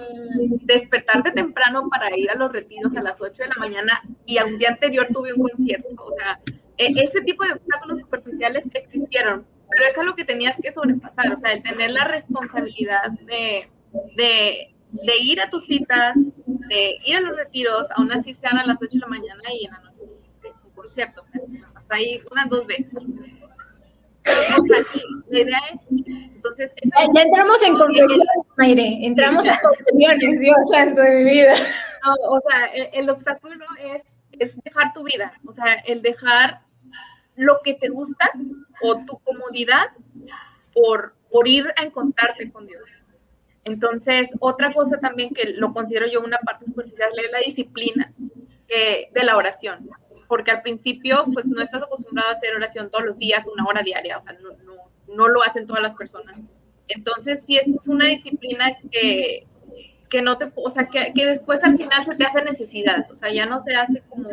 despertarte 0.63 1.31
temprano 1.31 1.87
para 1.89 2.17
ir 2.17 2.29
a 2.31 2.35
los 2.35 2.51
retiros 2.51 2.91
a 2.97 3.03
las 3.03 3.21
8 3.21 3.33
de 3.37 3.47
la 3.47 3.55
mañana 3.59 4.01
y 4.25 4.39
a 4.39 4.45
un 4.45 4.57
día 4.57 4.69
anterior 4.69 5.07
tuve 5.13 5.31
un 5.31 5.47
concierto. 5.47 5.89
O 6.03 6.11
sea, 6.17 6.39
e, 6.77 6.87
ese 7.03 7.21
tipo 7.21 7.45
de 7.45 7.53
obstáculos 7.53 7.99
superficiales 7.99 8.63
existieron, 8.73 9.45
pero 9.69 9.91
eso 9.91 10.01
es 10.01 10.07
lo 10.07 10.15
que 10.15 10.25
tenías 10.25 10.57
que 10.59 10.73
sobrepasar, 10.73 11.33
o 11.33 11.39
sea, 11.39 11.53
el 11.53 11.61
tener 11.61 11.91
la 11.91 12.05
responsabilidad 12.05 13.11
de, 13.27 13.69
de, 14.15 15.17
ir 15.21 15.39
a 15.39 15.49
tus 15.51 15.67
citas, 15.67 16.15
de 16.15 16.97
ir 17.05 17.17
a 17.17 17.21
los 17.21 17.37
retiros, 17.37 17.85
aún 17.95 18.11
así 18.11 18.33
sean 18.41 18.57
a 18.57 18.65
las 18.65 18.77
8 18.81 18.89
de 18.91 18.99
la 18.99 19.07
mañana 19.07 19.43
y 19.53 19.65
en 19.65 19.71
la 19.71 19.79
noche 19.81 19.95
tu 20.63 20.71
concierto. 20.73 21.23
Ahí 21.89 22.19
unas 22.31 22.49
dos 22.49 22.65
veces. 22.65 22.91
La 25.29 25.39
idea 25.39 25.59
es, 25.73 25.79
entonces... 26.35 26.71
Ya, 26.83 27.21
entramos 27.21 27.63
en 27.63 27.77
confesiones, 27.77 28.27
Mayre, 28.57 29.05
entramos 29.05 29.47
en 29.47 29.55
confesiones, 29.61 30.39
Dios 30.39 30.57
santo 30.69 31.01
de 31.01 31.15
mi 31.15 31.23
vida. 31.31 31.53
No, 32.05 32.13
o 32.29 32.41
sea, 32.41 32.65
el, 32.93 33.09
obstáculo 33.09 33.65
es, 33.79 34.03
es 34.39 34.51
dejar 34.63 34.93
tu 34.93 35.03
vida, 35.03 35.33
o 35.45 35.53
sea, 35.53 35.75
el 35.85 36.01
dejar 36.01 36.61
lo 37.35 37.59
que 37.63 37.73
te 37.73 37.89
gusta 37.89 38.31
o 38.81 38.97
tu 39.05 39.17
comodidad 39.19 39.87
por, 40.73 41.15
por 41.31 41.47
ir 41.47 41.65
a 41.75 41.83
encontrarte 41.83 42.51
con 42.51 42.67
Dios. 42.67 42.83
Entonces, 43.65 44.29
otra 44.39 44.71
cosa 44.71 44.99
también 44.99 45.33
que 45.33 45.53
lo 45.55 45.73
considero 45.73 46.07
yo 46.07 46.21
una 46.21 46.37
parte 46.37 46.65
superficial 46.65 47.09
es 47.17 47.31
la 47.31 47.39
disciplina 47.39 48.13
eh, 48.67 49.09
de 49.11 49.23
la 49.23 49.37
oración 49.37 49.89
porque 50.27 50.51
al 50.51 50.61
principio 50.61 51.25
pues 51.33 51.45
no 51.45 51.61
estás 51.61 51.83
acostumbrado 51.83 52.29
a 52.29 52.33
hacer 52.33 52.55
oración 52.55 52.89
todos 52.89 53.05
los 53.05 53.17
días, 53.17 53.45
una 53.47 53.65
hora 53.65 53.83
diaria, 53.83 54.17
o 54.17 54.21
sea, 54.21 54.33
no, 54.33 54.51
no, 54.63 55.15
no 55.15 55.27
lo 55.27 55.43
hacen 55.43 55.67
todas 55.67 55.83
las 55.83 55.95
personas. 55.95 56.37
Entonces, 56.87 57.43
sí 57.43 57.57
es 57.57 57.87
una 57.87 58.05
disciplina 58.05 58.77
que, 58.91 59.47
que 60.09 60.21
no 60.21 60.37
te, 60.37 60.51
o 60.55 60.71
sea, 60.71 60.87
que, 60.87 61.13
que, 61.13 61.25
después 61.25 61.63
al 61.63 61.77
final 61.77 62.05
se 62.05 62.15
te 62.15 62.25
hace 62.25 62.43
necesidad, 62.43 63.09
o 63.11 63.15
sea, 63.15 63.31
ya 63.31 63.45
no 63.45 63.61
se 63.61 63.75
hace 63.75 64.03
como, 64.09 64.29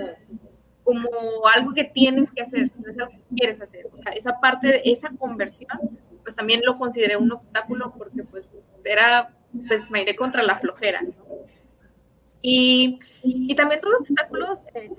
como 0.84 1.10
algo 1.54 1.72
que 1.72 1.84
tienes 1.84 2.30
que 2.32 2.42
hacer, 2.42 2.70
sino 2.70 2.90
es 2.90 2.98
algo 2.98 3.12
que 3.12 3.36
quieres 3.36 3.60
hacer. 3.60 3.86
O 3.92 4.02
sea, 4.02 4.12
esa 4.12 4.38
parte, 4.40 4.68
de 4.68 4.82
esa 4.84 5.10
conversión, 5.18 5.98
pues 6.22 6.36
también 6.36 6.60
lo 6.64 6.78
consideré 6.78 7.16
un 7.16 7.32
obstáculo 7.32 7.94
porque 7.96 8.22
pues 8.24 8.44
era, 8.84 9.30
pues 9.66 9.88
me 9.90 10.02
iré 10.02 10.14
contra 10.16 10.42
la 10.42 10.58
flojera, 10.58 11.02
¿no? 11.02 11.12
Y, 12.42 12.98
y 13.22 13.54
también 13.54 13.80
los 13.82 14.00
obstáculos 14.00 14.58
eh, 14.74 14.90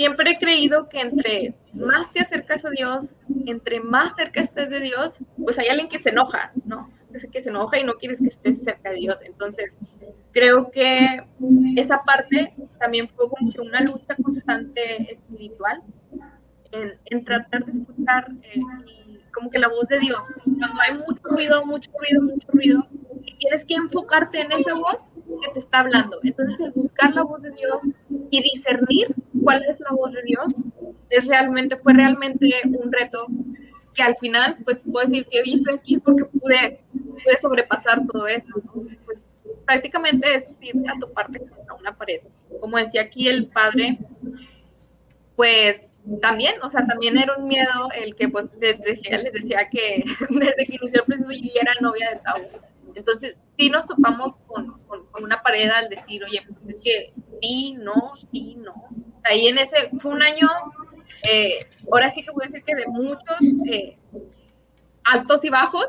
Siempre 0.00 0.30
he 0.30 0.38
creído 0.38 0.88
que 0.88 0.98
entre 0.98 1.54
más 1.74 2.10
te 2.14 2.20
acercas 2.20 2.64
a 2.64 2.70
Dios, 2.70 3.04
entre 3.44 3.80
más 3.80 4.14
cerca 4.16 4.40
estés 4.40 4.70
de 4.70 4.80
Dios, 4.80 5.12
pues 5.36 5.58
hay 5.58 5.68
alguien 5.68 5.90
que 5.90 5.98
se 5.98 6.08
enoja, 6.08 6.52
¿no? 6.64 6.88
Que 7.30 7.42
se 7.42 7.50
enoja 7.50 7.78
y 7.78 7.84
no 7.84 7.92
quieres 7.96 8.18
que 8.18 8.28
estés 8.28 8.64
cerca 8.64 8.92
de 8.92 8.96
Dios. 8.96 9.18
Entonces, 9.22 9.72
creo 10.32 10.70
que 10.70 11.22
esa 11.76 12.02
parte 12.02 12.54
también 12.78 13.10
fue 13.10 13.28
como 13.28 13.52
que 13.52 13.60
una 13.60 13.82
lucha 13.82 14.16
constante 14.22 15.12
espiritual 15.12 15.82
en, 16.72 17.24
tratar 17.26 17.66
de 17.66 17.80
escuchar 17.80 18.26
eh, 18.42 18.62
como 19.34 19.50
que 19.50 19.58
la 19.58 19.68
voz 19.68 19.86
de 19.88 19.98
Dios. 19.98 20.20
Cuando 20.58 20.80
hay 20.80 20.94
mucho 20.94 21.20
ruido, 21.24 21.66
mucho 21.66 21.90
ruido, 21.98 22.22
mucho 22.22 22.46
ruido, 22.52 22.86
y 23.22 23.36
tienes 23.36 23.66
que 23.66 23.74
enfocarte 23.74 24.40
en 24.40 24.52
esa 24.52 24.72
voz 24.76 24.96
que 25.40 25.50
te 25.52 25.60
está 25.60 25.80
hablando. 25.80 26.18
Entonces, 26.22 26.60
el 26.60 26.72
buscar 26.72 27.14
la 27.14 27.22
voz 27.22 27.42
de 27.42 27.50
Dios 27.50 27.80
y 28.30 28.42
discernir 28.42 29.14
cuál 29.42 29.62
es 29.64 29.78
la 29.80 29.90
voz 29.90 30.12
de 30.12 30.22
Dios 30.22 30.54
es 31.10 31.26
realmente, 31.26 31.76
fue 31.76 31.92
realmente 31.92 32.50
un 32.64 32.92
reto 32.92 33.26
que 33.94 34.02
al 34.02 34.16
final, 34.16 34.56
pues 34.64 34.78
puedo 34.90 35.06
decir, 35.06 35.26
si 35.28 35.38
he 35.38 35.42
visto 35.42 35.72
aquí 35.72 35.96
es 35.96 36.02
porque 36.02 36.24
pude, 36.24 36.80
pude 36.92 37.40
sobrepasar 37.40 38.06
todo 38.06 38.26
eso. 38.26 38.62
Pues 39.04 39.26
prácticamente 39.66 40.34
es 40.34 40.58
ir 40.62 40.74
a 40.88 40.98
toparte 40.98 41.40
contra 41.40 41.74
una 41.74 41.96
pared. 41.96 42.20
Como 42.60 42.76
decía 42.76 43.02
aquí 43.02 43.28
el 43.28 43.48
padre, 43.48 43.98
pues 45.36 45.80
también, 46.20 46.54
o 46.62 46.70
sea, 46.70 46.86
también 46.86 47.18
era 47.18 47.36
un 47.36 47.46
miedo 47.46 47.88
el 47.94 48.14
que, 48.14 48.28
pues, 48.28 48.46
les 48.60 48.80
decía, 48.80 49.18
les 49.18 49.32
decía 49.32 49.68
que 49.70 50.04
desde 50.30 50.66
que 50.66 50.76
inició 50.80 51.00
el 51.00 51.04
proceso 51.04 51.30
yo 51.30 51.60
era 51.60 51.74
novia 51.80 52.10
de 52.10 52.20
Saúl. 52.20 52.46
Entonces, 52.94 53.36
sí 53.58 53.70
nos 53.70 53.86
topamos 53.86 54.36
con, 54.46 54.78
una 55.22 55.42
pared 55.42 55.68
al 55.68 55.88
decir, 55.88 56.24
oye, 56.24 56.42
pues 56.46 56.76
es 56.76 56.82
que 56.82 57.12
sí, 57.40 57.74
no, 57.78 58.12
sí, 58.30 58.56
no. 58.56 58.88
Ahí 59.24 59.48
en 59.48 59.58
ese, 59.58 59.90
fue 60.00 60.12
un 60.12 60.22
año, 60.22 60.48
eh, 61.30 61.58
ahora 61.90 62.10
sí 62.14 62.24
que 62.24 62.30
voy 62.30 62.44
a 62.44 62.48
decir 62.48 62.64
que 62.64 62.74
de 62.74 62.86
muchos 62.86 63.38
eh, 63.70 63.98
altos 65.04 65.44
y 65.44 65.50
bajos, 65.50 65.86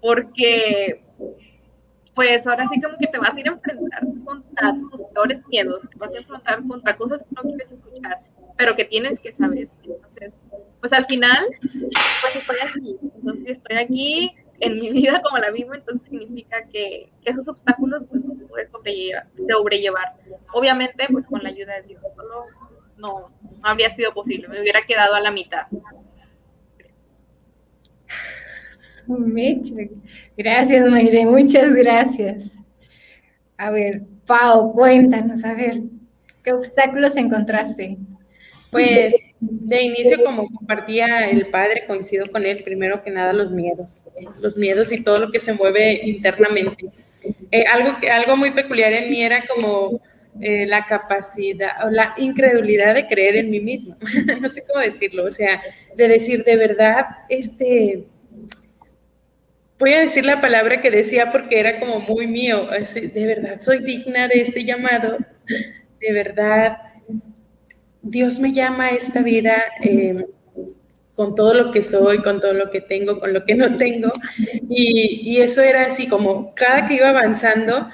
porque 0.00 1.02
pues 2.14 2.46
ahora 2.46 2.68
sí 2.72 2.80
como 2.80 2.96
que 2.96 3.08
te 3.08 3.18
vas 3.18 3.34
a 3.34 3.40
ir 3.40 3.48
a 3.48 3.52
enfrentar 3.52 4.02
contra 4.24 4.74
tus 4.90 5.02
peores 5.12 5.46
miedos, 5.48 5.82
te 5.90 5.96
vas 5.98 6.12
a 6.12 6.18
enfrentar 6.18 6.62
contra 6.66 6.96
cosas 6.96 7.20
que 7.22 7.34
no 7.34 7.42
quieres 7.42 7.72
escuchar, 7.72 8.20
pero 8.56 8.76
que 8.76 8.84
tienes 8.84 9.18
que 9.18 9.32
saber. 9.32 9.68
Entonces, 9.82 10.32
pues 10.80 10.92
al 10.92 11.06
final 11.06 11.44
pues 12.20 12.36
estoy 12.36 12.56
aquí. 12.62 12.96
Entonces 13.02 13.56
estoy 13.56 13.76
aquí 13.78 14.34
en 14.60 14.80
mi 14.80 14.90
vida 14.90 15.20
como 15.22 15.38
la 15.38 15.50
vivo, 15.50 15.74
entonces 15.74 16.08
significa 16.08 16.66
que, 16.72 17.10
esos 17.24 17.46
obstáculos 17.48 18.02
pues 18.08 18.22
se 18.22 18.46
puede 18.46 18.66
sobrellevar, 18.66 19.26
sobrellevar. 19.48 20.14
Obviamente 20.52 21.06
pues 21.10 21.26
con 21.26 21.42
la 21.42 21.48
ayuda 21.48 21.74
de 21.76 21.88
Dios, 21.88 22.02
solo 22.16 22.46
no, 22.96 23.30
no 23.40 23.68
habría 23.68 23.94
sido 23.94 24.12
posible, 24.12 24.48
me 24.48 24.60
hubiera 24.60 24.84
quedado 24.84 25.14
a 25.14 25.20
la 25.20 25.30
mitad. 25.30 25.66
Gracias, 30.36 30.90
Mayre, 30.90 31.26
muchas 31.26 31.74
gracias. 31.74 32.58
A 33.56 33.70
ver, 33.70 34.02
Pau, 34.26 34.72
cuéntanos, 34.72 35.44
a 35.44 35.54
ver, 35.54 35.82
¿qué 36.42 36.52
obstáculos 36.52 37.16
encontraste? 37.16 37.98
Pues 38.74 39.14
de 39.40 39.82
inicio, 39.82 40.24
como 40.24 40.48
compartía 40.48 41.30
el 41.30 41.46
padre, 41.46 41.84
coincido 41.86 42.26
con 42.26 42.44
él, 42.44 42.64
primero 42.64 43.02
que 43.04 43.10
nada 43.10 43.32
los 43.32 43.52
miedos, 43.52 44.06
los 44.40 44.56
miedos 44.56 44.90
y 44.90 45.02
todo 45.02 45.20
lo 45.20 45.30
que 45.30 45.38
se 45.38 45.52
mueve 45.52 46.00
internamente. 46.02 46.86
Eh, 47.52 47.64
algo, 47.66 47.96
algo 48.12 48.36
muy 48.36 48.50
peculiar 48.50 48.92
en 48.92 49.10
mí 49.10 49.22
era 49.22 49.46
como 49.46 50.00
eh, 50.40 50.66
la 50.66 50.84
capacidad 50.86 51.86
o 51.86 51.90
la 51.90 52.14
incredulidad 52.18 52.94
de 52.94 53.06
creer 53.06 53.36
en 53.36 53.50
mí 53.50 53.60
misma, 53.60 53.96
no 54.40 54.48
sé 54.48 54.64
cómo 54.66 54.80
decirlo, 54.80 55.24
o 55.24 55.30
sea, 55.30 55.62
de 55.94 56.08
decir 56.08 56.42
de 56.42 56.56
verdad, 56.56 57.06
este, 57.28 58.04
voy 59.78 59.94
a 59.94 60.00
decir 60.00 60.26
la 60.26 60.40
palabra 60.40 60.80
que 60.80 60.90
decía 60.90 61.30
porque 61.30 61.60
era 61.60 61.78
como 61.78 62.00
muy 62.00 62.26
mío, 62.26 62.68
de 62.68 63.26
verdad 63.26 63.60
soy 63.60 63.78
digna 63.78 64.26
de 64.26 64.40
este 64.40 64.64
llamado, 64.64 65.18
de 66.00 66.12
verdad 66.12 66.78
Dios 68.04 68.38
me 68.38 68.52
llama 68.52 68.86
a 68.86 68.90
esta 68.90 69.22
vida 69.22 69.56
em, 69.80 70.24
con 71.14 71.34
todo 71.34 71.54
lo 71.54 71.72
que 71.72 71.82
soy, 71.82 72.18
con 72.18 72.40
todo 72.40 72.52
lo 72.52 72.70
que 72.70 72.80
tengo, 72.80 73.18
con 73.18 73.32
lo 73.32 73.44
que 73.44 73.54
no 73.54 73.76
tengo, 73.76 74.10
y, 74.68 75.38
eso 75.40 75.62
era 75.62 75.86
así 75.86 76.08
como 76.08 76.54
cada 76.54 76.86
que 76.86 76.94
iba 76.94 77.08
avanzando, 77.08 77.88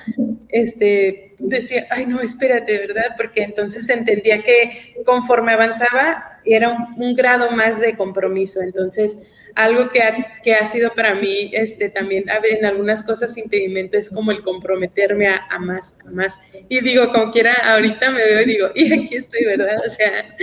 este, 0.49 1.35
decía, 1.39 1.87
ay 1.91 2.07
no, 2.07 2.21
espérate, 2.21 2.79
¿verdad? 2.79 3.15
Porque 3.17 3.43
entonces 3.43 3.89
entendía 3.89 4.43
que 4.43 4.95
conforme 5.05 5.53
avanzaba 5.53 6.41
era 6.45 6.77
un 6.97 7.15
grado 7.15 7.51
más 7.51 7.81
de 7.81 7.97
compromiso, 7.97 8.61
entonces 8.63 9.19
algo 9.55 9.91
que 9.91 10.03
ha, 10.03 10.41
que 10.43 10.55
ha 10.55 10.67
sido 10.67 10.93
para 10.95 11.15
mí 11.15 11.51
este, 11.53 11.89
también 11.89 12.25
en 12.29 12.65
algunas 12.65 13.03
cosas 13.03 13.37
impedimento 13.37 13.97
es 13.97 14.11
como 14.11 14.31
el 14.31 14.43
comprometerme 14.43 15.29
a, 15.29 15.59
más, 15.59 15.97
a 16.07 16.11
más. 16.11 16.39
Y 16.69 16.81
digo, 16.81 17.13
como 17.13 17.31
quiera, 17.31 17.55
ahorita 17.73 18.11
me 18.11 18.25
veo 18.25 18.43
y 18.43 18.45
digo, 18.47 18.71
y 18.75 18.93
aquí 18.93 19.17
estoy, 19.17 19.45
¿verdad? 19.45 19.83
O 19.85 19.91
sea, 19.91 20.37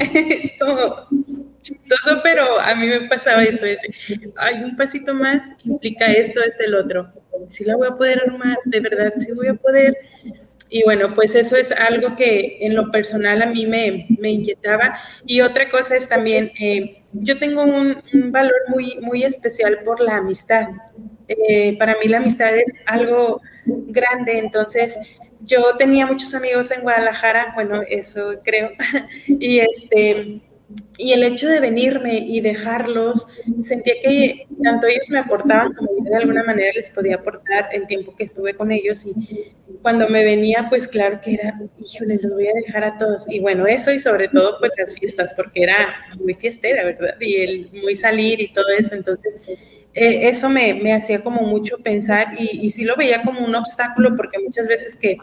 es 0.14 0.52
como 0.58 1.08
chistoso, 1.60 2.20
pero 2.22 2.60
a 2.60 2.74
mí 2.74 2.86
me 2.86 3.02
pasaba 3.02 3.44
eso, 3.44 3.64
ese, 3.64 3.88
hay 4.36 4.62
un 4.62 4.76
pasito 4.76 5.14
más, 5.14 5.52
implica 5.64 6.06
esto, 6.06 6.42
este, 6.42 6.64
el 6.64 6.74
otro. 6.74 7.12
Si 7.48 7.64
la 7.64 7.76
voy 7.76 7.88
a 7.88 7.94
poder 7.94 8.22
armar, 8.22 8.58
de 8.64 8.80
verdad, 8.80 9.12
si 9.16 9.32
voy 9.32 9.48
a 9.48 9.54
poder. 9.54 9.96
Y 10.74 10.84
bueno, 10.84 11.14
pues 11.14 11.34
eso 11.34 11.54
es 11.56 11.70
algo 11.70 12.16
que 12.16 12.56
en 12.62 12.74
lo 12.74 12.90
personal 12.90 13.42
a 13.42 13.46
mí 13.46 13.66
me, 13.66 14.06
inquietaba. 14.22 14.98
Y 15.26 15.42
otra 15.42 15.68
cosa 15.68 15.96
es 15.96 16.08
también, 16.08 16.50
eh, 16.58 17.02
yo 17.12 17.38
tengo 17.38 17.62
un, 17.62 18.02
valor 18.32 18.54
muy, 18.68 18.96
muy 19.02 19.22
especial 19.22 19.80
por 19.84 20.00
la 20.00 20.16
amistad. 20.16 20.68
Eh, 21.28 21.76
para 21.78 21.96
mí 22.02 22.08
la 22.08 22.16
amistad 22.16 22.56
es 22.56 22.72
algo 22.86 23.42
grande, 23.66 24.38
entonces 24.38 24.98
yo 25.40 25.76
tenía 25.76 26.06
muchos 26.06 26.34
amigos 26.34 26.70
en 26.70 26.80
Guadalajara, 26.80 27.52
bueno, 27.54 27.82
eso 27.86 28.40
creo, 28.42 28.70
y 29.26 29.58
este 29.58 30.40
y 30.98 31.12
el 31.12 31.22
hecho 31.24 31.48
de 31.48 31.60
venirme 31.60 32.18
y 32.18 32.40
dejarlos, 32.40 33.26
sentía 33.60 33.94
que 34.02 34.46
tanto 34.62 34.86
ellos 34.86 35.10
me 35.10 35.18
aportaban 35.18 35.72
como 35.72 35.90
yo 35.98 36.04
de 36.04 36.16
alguna 36.16 36.44
manera 36.44 36.70
les 36.74 36.90
podía 36.90 37.16
aportar 37.16 37.68
el 37.72 37.86
tiempo 37.86 38.14
que 38.14 38.24
estuve 38.24 38.54
con 38.54 38.70
ellos. 38.70 39.04
Y 39.06 39.14
cuando 39.82 40.08
me 40.08 40.24
venía, 40.24 40.66
pues 40.68 40.86
claro 40.86 41.20
que 41.20 41.34
era, 41.34 41.58
híjole, 41.78 42.18
los 42.22 42.32
voy 42.32 42.46
a 42.46 42.52
dejar 42.54 42.84
a 42.84 42.98
todos. 42.98 43.24
Y 43.28 43.40
bueno, 43.40 43.66
eso 43.66 43.90
y 43.90 43.98
sobre 43.98 44.28
todo 44.28 44.58
pues 44.60 44.70
las 44.76 44.94
fiestas, 44.94 45.34
porque 45.34 45.62
era 45.64 45.76
muy 46.20 46.34
fiestera, 46.34 46.84
¿verdad? 46.84 47.16
Y 47.18 47.36
el 47.36 47.70
muy 47.82 47.96
salir 47.96 48.40
y 48.40 48.52
todo 48.52 48.68
eso. 48.78 48.94
Entonces, 48.94 49.40
eh, 49.94 50.28
eso 50.28 50.48
me, 50.48 50.74
me, 50.74 50.92
hacía 50.94 51.22
como 51.22 51.42
mucho 51.42 51.78
pensar 51.78 52.34
y, 52.38 52.66
y 52.66 52.70
sí 52.70 52.84
lo 52.84 52.96
veía 52.96 53.22
como 53.22 53.44
un 53.44 53.54
obstáculo 53.54 54.16
porque 54.16 54.38
muchas 54.38 54.66
veces 54.66 54.96
que 54.96 55.18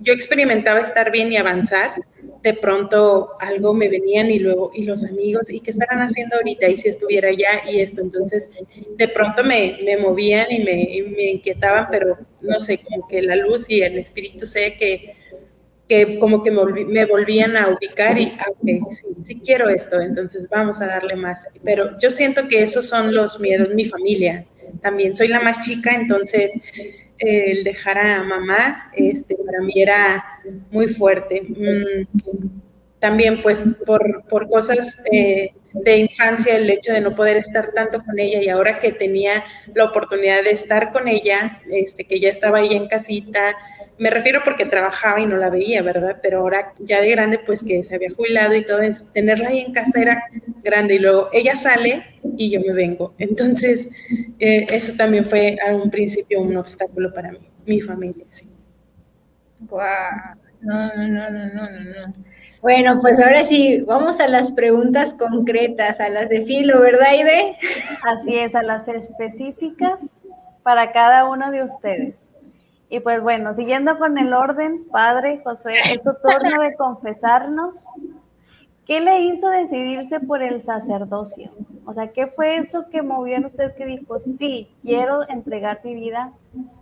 yo 0.00 0.12
experimentaba 0.12 0.80
estar 0.80 1.10
bien 1.10 1.32
y 1.32 1.36
avanzar, 1.36 1.92
de 2.42 2.54
pronto 2.54 3.32
algo 3.40 3.74
me 3.74 3.88
venían 3.88 4.30
y 4.30 4.38
luego, 4.38 4.70
y 4.72 4.84
los 4.84 5.04
amigos, 5.04 5.50
¿y 5.50 5.60
qué 5.60 5.72
estarán 5.72 6.00
haciendo 6.00 6.36
ahorita? 6.36 6.68
Y 6.68 6.76
si 6.76 6.88
estuviera 6.88 7.28
allá 7.28 7.62
y 7.68 7.80
esto, 7.80 8.00
entonces 8.00 8.50
de 8.96 9.08
pronto 9.08 9.42
me, 9.42 9.78
me 9.84 9.96
movían 9.96 10.46
y 10.50 10.60
me, 10.60 11.04
me, 11.16 11.24
inquietaban, 11.32 11.88
pero 11.90 12.16
no 12.40 12.60
sé, 12.60 12.78
como 12.78 13.08
que 13.08 13.20
la 13.20 13.34
luz 13.34 13.68
y 13.68 13.82
el 13.82 13.98
espíritu 13.98 14.46
sé 14.46 14.76
que, 14.78 15.15
que 15.88 16.18
como 16.18 16.42
que 16.42 16.50
me, 16.50 17.04
volvían 17.04 17.56
a 17.56 17.68
ubicar 17.68 18.18
y, 18.18 18.32
ah, 18.38 18.50
ok, 18.50 18.90
sí, 18.90 19.04
sí 19.22 19.40
quiero 19.40 19.68
esto, 19.68 20.00
entonces 20.00 20.48
vamos 20.48 20.80
a 20.80 20.86
darle 20.86 21.16
más. 21.16 21.48
Pero 21.64 21.96
yo 21.98 22.10
siento 22.10 22.48
que 22.48 22.62
esos 22.62 22.88
son 22.88 23.14
los 23.14 23.40
miedos, 23.40 23.74
mi 23.74 23.84
familia. 23.84 24.46
También 24.82 25.14
soy 25.14 25.28
la 25.28 25.40
más 25.40 25.64
chica, 25.64 25.94
entonces 25.94 26.52
el 27.18 27.64
dejar 27.64 27.98
a 27.98 28.22
mamá, 28.22 28.90
este, 28.94 29.36
para 29.36 29.60
mí 29.60 29.74
era 29.76 30.24
muy 30.70 30.88
fuerte. 30.88 31.42
Mm, 31.42 32.65
también 32.98 33.42
pues 33.42 33.62
por, 33.84 34.24
por 34.28 34.48
cosas 34.48 35.02
eh, 35.12 35.52
de 35.72 35.98
infancia, 35.98 36.56
el 36.56 36.68
hecho 36.70 36.92
de 36.92 37.00
no 37.00 37.14
poder 37.14 37.36
estar 37.36 37.72
tanto 37.72 38.02
con 38.02 38.18
ella 38.18 38.42
y 38.42 38.48
ahora 38.48 38.78
que 38.78 38.92
tenía 38.92 39.44
la 39.74 39.84
oportunidad 39.84 40.42
de 40.42 40.50
estar 40.50 40.92
con 40.92 41.06
ella, 41.06 41.60
este, 41.70 42.04
que 42.04 42.18
ya 42.18 42.30
estaba 42.30 42.58
ahí 42.58 42.74
en 42.74 42.88
casita, 42.88 43.54
me 43.98 44.10
refiero 44.10 44.40
porque 44.44 44.64
trabajaba 44.64 45.20
y 45.20 45.26
no 45.26 45.36
la 45.36 45.50
veía, 45.50 45.82
¿verdad? 45.82 46.18
Pero 46.22 46.40
ahora 46.40 46.72
ya 46.78 47.00
de 47.00 47.10
grande, 47.10 47.38
pues 47.38 47.62
que 47.62 47.82
se 47.82 47.94
había 47.94 48.10
jubilado 48.10 48.54
y 48.54 48.64
todo, 48.64 48.80
es 48.80 49.06
tenerla 49.12 49.48
ahí 49.50 49.60
en 49.60 49.72
casa 49.72 50.00
era 50.00 50.24
grande 50.64 50.94
y 50.94 50.98
luego 50.98 51.28
ella 51.32 51.56
sale 51.56 52.02
y 52.36 52.50
yo 52.50 52.60
me 52.60 52.72
vengo. 52.72 53.14
Entonces, 53.18 53.88
eh, 54.38 54.66
eso 54.70 54.94
también 54.96 55.24
fue 55.24 55.58
a 55.66 55.74
un 55.74 55.90
principio 55.90 56.40
un 56.40 56.56
obstáculo 56.56 57.12
para 57.12 57.32
mí, 57.32 57.40
mi 57.66 57.80
familia, 57.80 58.24
sí. 58.30 58.46
Wow. 59.68 59.80
No, 60.62 60.88
no, 60.96 61.08
no, 61.08 61.30
no, 61.30 61.70
no, 61.70 61.80
no. 62.06 62.14
Bueno, 62.62 63.00
pues 63.00 63.20
ahora 63.20 63.44
sí, 63.44 63.82
vamos 63.82 64.20
a 64.20 64.28
las 64.28 64.52
preguntas 64.52 65.14
concretas, 65.14 66.00
a 66.00 66.08
las 66.08 66.28
de 66.28 66.42
filo, 66.42 66.80
¿verdad, 66.80 67.12
Ide? 67.12 67.56
Así 68.04 68.36
es, 68.36 68.54
a 68.54 68.62
las 68.62 68.88
específicas 68.88 70.00
para 70.62 70.92
cada 70.92 71.28
uno 71.28 71.50
de 71.50 71.62
ustedes. 71.62 72.14
Y 72.88 73.00
pues 73.00 73.20
bueno, 73.20 73.52
siguiendo 73.52 73.98
con 73.98 74.16
el 74.18 74.32
orden, 74.32 74.86
Padre 74.90 75.40
Josué, 75.44 75.80
es 75.92 76.02
su 76.02 76.14
turno 76.14 76.62
de 76.62 76.74
confesarnos. 76.74 77.84
¿Qué 78.86 79.00
le 79.00 79.22
hizo 79.22 79.48
decidirse 79.48 80.20
por 80.20 80.42
el 80.42 80.62
sacerdocio? 80.62 81.50
O 81.84 81.92
sea, 81.92 82.08
¿qué 82.08 82.28
fue 82.28 82.56
eso 82.56 82.88
que 82.88 83.02
movió 83.02 83.36
en 83.36 83.44
usted 83.44 83.74
que 83.74 83.84
dijo, 83.84 84.20
sí, 84.20 84.70
quiero 84.82 85.28
entregar 85.28 85.80
mi 85.82 85.94
vida 85.94 86.32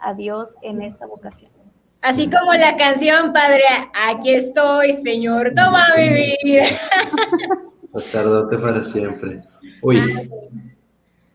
a 0.01 0.13
Dios 0.13 0.57
en 0.61 0.83
esta 0.83 1.07
vocación? 1.07 1.51
Así 2.05 2.29
como 2.29 2.53
la 2.53 2.77
canción, 2.77 3.33
padre, 3.33 3.63
aquí 3.95 4.35
estoy, 4.35 4.93
Señor, 4.93 5.53
toma 5.57 5.87
mi 5.97 6.37
vida. 6.45 6.65
Sacerdote 7.95 8.59
para 8.59 8.85
siempre. 8.85 9.41
Uy. 9.81 10.03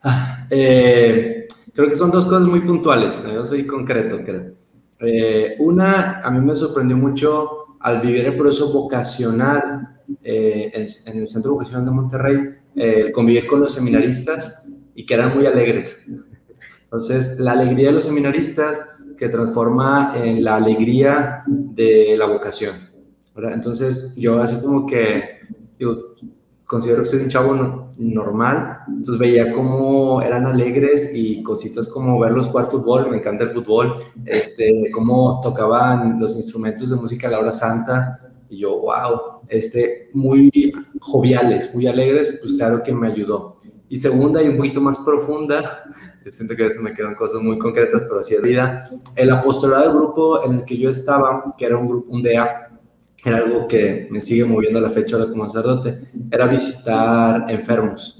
Ah, 0.03 0.45
eh, 0.47 1.47
creo 1.73 1.89
que 1.89 1.95
son 1.95 2.11
dos 2.11 2.25
cosas 2.25 2.43
muy 2.43 2.59
puntuales. 2.59 3.23
Yo 3.33 3.43
soy 3.47 3.65
concreto, 3.65 4.19
creo. 4.23 4.51
Eh, 4.99 5.55
una, 5.57 6.19
a 6.19 6.29
mí 6.29 6.39
me 6.39 6.55
sorprendió 6.55 6.95
mucho 6.95 7.77
al 7.79 8.01
vivir 8.01 8.27
el 8.27 8.35
proceso 8.35 8.71
vocacional 8.71 10.01
eh, 10.23 10.69
en, 10.71 10.85
en, 11.07 11.21
el 11.21 11.27
Centro 11.27 11.53
Vocacional 11.53 11.85
de 11.85 11.91
Monterrey, 11.91 13.11
convivir 13.11 13.47
con 13.47 13.59
los 13.59 13.73
seminaristas 13.73 14.67
y 14.93 15.03
que 15.03 15.15
eran 15.15 15.35
muy 15.35 15.47
alegres. 15.47 16.05
Entonces, 16.83 17.39
la 17.39 17.53
alegría 17.53 17.87
de 17.87 17.93
los 17.93 18.05
seminaristas 18.05 18.83
que 19.19 19.27
transforma 19.27 20.13
en 20.15 20.41
la 20.43 20.55
alegría 20.55 21.43
de 21.45 22.15
la 22.17 22.25
vocación. 22.25 22.73
Entonces, 23.35 24.15
yo 24.15 24.41
así 24.41 24.61
como 24.61 24.85
que, 24.85 25.39
digo, 25.77 26.13
considero 26.65 27.03
que 27.03 27.09
soy 27.09 27.21
un 27.21 27.29
chavo 27.29 27.89
normal, 27.97 28.79
entonces 28.87 29.17
veía 29.17 29.51
cómo 29.51 30.21
eran 30.21 30.45
alegres 30.45 31.11
y 31.13 31.43
cositas 31.43 31.87
como 31.87 32.17
verlos 32.19 32.47
jugar 32.47 32.67
fútbol, 32.67 33.09
me 33.09 33.17
encanta 33.17 33.43
el 33.43 33.51
fútbol, 33.51 33.95
este, 34.25 34.89
cómo 34.93 35.41
tocaban 35.41 36.19
los 36.19 36.35
instrumentos 36.35 36.89
de 36.89 36.95
música 36.95 37.27
a 37.27 37.31
la 37.31 37.39
hora 37.39 37.51
santa, 37.51 38.21
y 38.49 38.59
yo, 38.59 38.79
wow, 38.79 39.41
este, 39.47 40.09
muy 40.13 40.71
joviales, 40.99 41.73
muy 41.73 41.87
alegres, 41.87 42.37
pues 42.41 42.53
claro 42.53 42.81
que 42.81 42.93
me 42.93 43.07
ayudó. 43.07 43.57
Y 43.89 43.97
segunda 43.97 44.41
y 44.41 44.47
un 44.47 44.55
poquito 44.55 44.79
más 44.79 44.99
profunda, 44.99 45.63
siento 46.29 46.55
que 46.55 46.63
a 46.63 46.67
veces 46.67 46.81
me 46.81 46.93
quedan 46.93 47.15
cosas 47.15 47.41
muy 47.41 47.57
concretas, 47.57 48.03
pero 48.07 48.19
así 48.19 48.35
es 48.35 48.41
vida. 48.41 48.83
El 49.15 49.31
apostolado 49.31 49.83
del 49.85 49.93
grupo 49.93 50.45
en 50.45 50.59
el 50.59 50.63
que 50.63 50.77
yo 50.77 50.91
estaba, 50.91 51.55
que 51.57 51.65
era 51.65 51.75
un 51.77 51.87
grupo, 51.87 52.11
un 52.11 52.21
DEA, 52.21 52.69
era 53.25 53.37
algo 53.37 53.67
que 53.67 54.07
me 54.11 54.21
sigue 54.21 54.45
moviendo 54.45 54.79
a 54.79 54.81
la 54.81 54.89
fecha 54.89 55.15
ahora 55.15 55.29
como 55.29 55.45
sacerdote, 55.45 56.09
era 56.31 56.45
visitar 56.47 57.45
enfermos. 57.49 58.17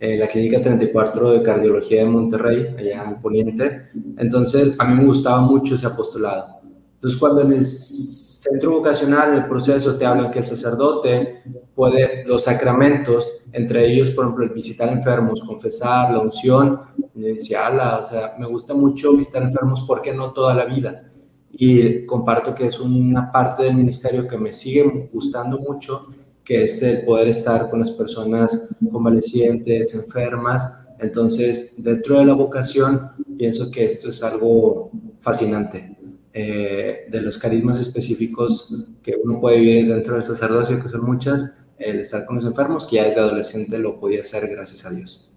en 0.00 0.18
la 0.18 0.26
Clínica 0.26 0.60
34 0.60 1.30
de 1.30 1.42
Cardiología 1.42 2.02
de 2.02 2.10
Monterrey, 2.10 2.74
allá 2.76 3.04
en 3.06 3.20
Poniente. 3.20 3.90
Entonces, 4.16 4.74
a 4.80 4.84
mí 4.86 4.96
me 4.96 5.04
gustaba 5.04 5.40
mucho 5.42 5.76
ese 5.76 5.86
apostolado. 5.86 6.61
Entonces, 7.02 7.18
cuando 7.18 7.40
en 7.40 7.52
el 7.54 7.64
centro 7.64 8.70
vocacional, 8.70 9.30
en 9.30 9.38
el 9.38 9.48
proceso, 9.48 9.96
te 9.96 10.06
hablan 10.06 10.30
que 10.30 10.38
el 10.38 10.46
sacerdote 10.46 11.42
puede, 11.74 12.24
los 12.26 12.44
sacramentos, 12.44 13.28
entre 13.52 13.92
ellos, 13.92 14.12
por 14.12 14.24
ejemplo, 14.24 14.44
el 14.44 14.50
visitar 14.50 14.88
enfermos, 14.88 15.40
confesar, 15.40 16.12
la 16.12 16.20
unción, 16.20 16.80
y 17.12 17.22
decía, 17.22 17.98
o 18.00 18.06
sea, 18.06 18.36
me 18.38 18.46
gusta 18.46 18.72
mucho 18.74 19.16
visitar 19.16 19.42
enfermos, 19.42 19.82
¿por 19.82 20.00
qué 20.00 20.14
no 20.14 20.32
toda 20.32 20.54
la 20.54 20.64
vida? 20.64 21.10
Y 21.50 22.06
comparto 22.06 22.54
que 22.54 22.68
es 22.68 22.78
una 22.78 23.32
parte 23.32 23.64
del 23.64 23.74
ministerio 23.74 24.28
que 24.28 24.38
me 24.38 24.52
sigue 24.52 25.10
gustando 25.12 25.58
mucho, 25.58 26.06
que 26.44 26.62
es 26.62 26.80
el 26.84 27.04
poder 27.04 27.26
estar 27.26 27.68
con 27.68 27.80
las 27.80 27.90
personas 27.90 28.76
convalecientes, 28.92 29.92
enfermas. 29.96 30.72
Entonces, 31.00 31.82
dentro 31.82 32.20
de 32.20 32.26
la 32.26 32.34
vocación, 32.34 33.10
pienso 33.36 33.72
que 33.72 33.86
esto 33.86 34.08
es 34.08 34.22
algo 34.22 34.92
fascinante. 35.20 35.98
Eh, 36.34 37.08
de 37.08 37.20
los 37.20 37.36
carismas 37.36 37.78
específicos 37.78 38.74
que 39.02 39.16
uno 39.22 39.38
puede 39.38 39.60
vivir 39.60 39.92
dentro 39.92 40.14
del 40.14 40.24
sacerdocio, 40.24 40.82
que 40.82 40.88
son 40.88 41.04
muchas, 41.04 41.58
el 41.78 42.00
estar 42.00 42.24
con 42.24 42.36
los 42.36 42.44
enfermos, 42.46 42.86
que 42.86 42.96
ya 42.96 43.04
desde 43.04 43.20
adolescente 43.20 43.78
lo 43.78 44.00
podía 44.00 44.20
hacer, 44.20 44.48
gracias 44.48 44.86
a 44.86 44.90
Dios. 44.90 45.30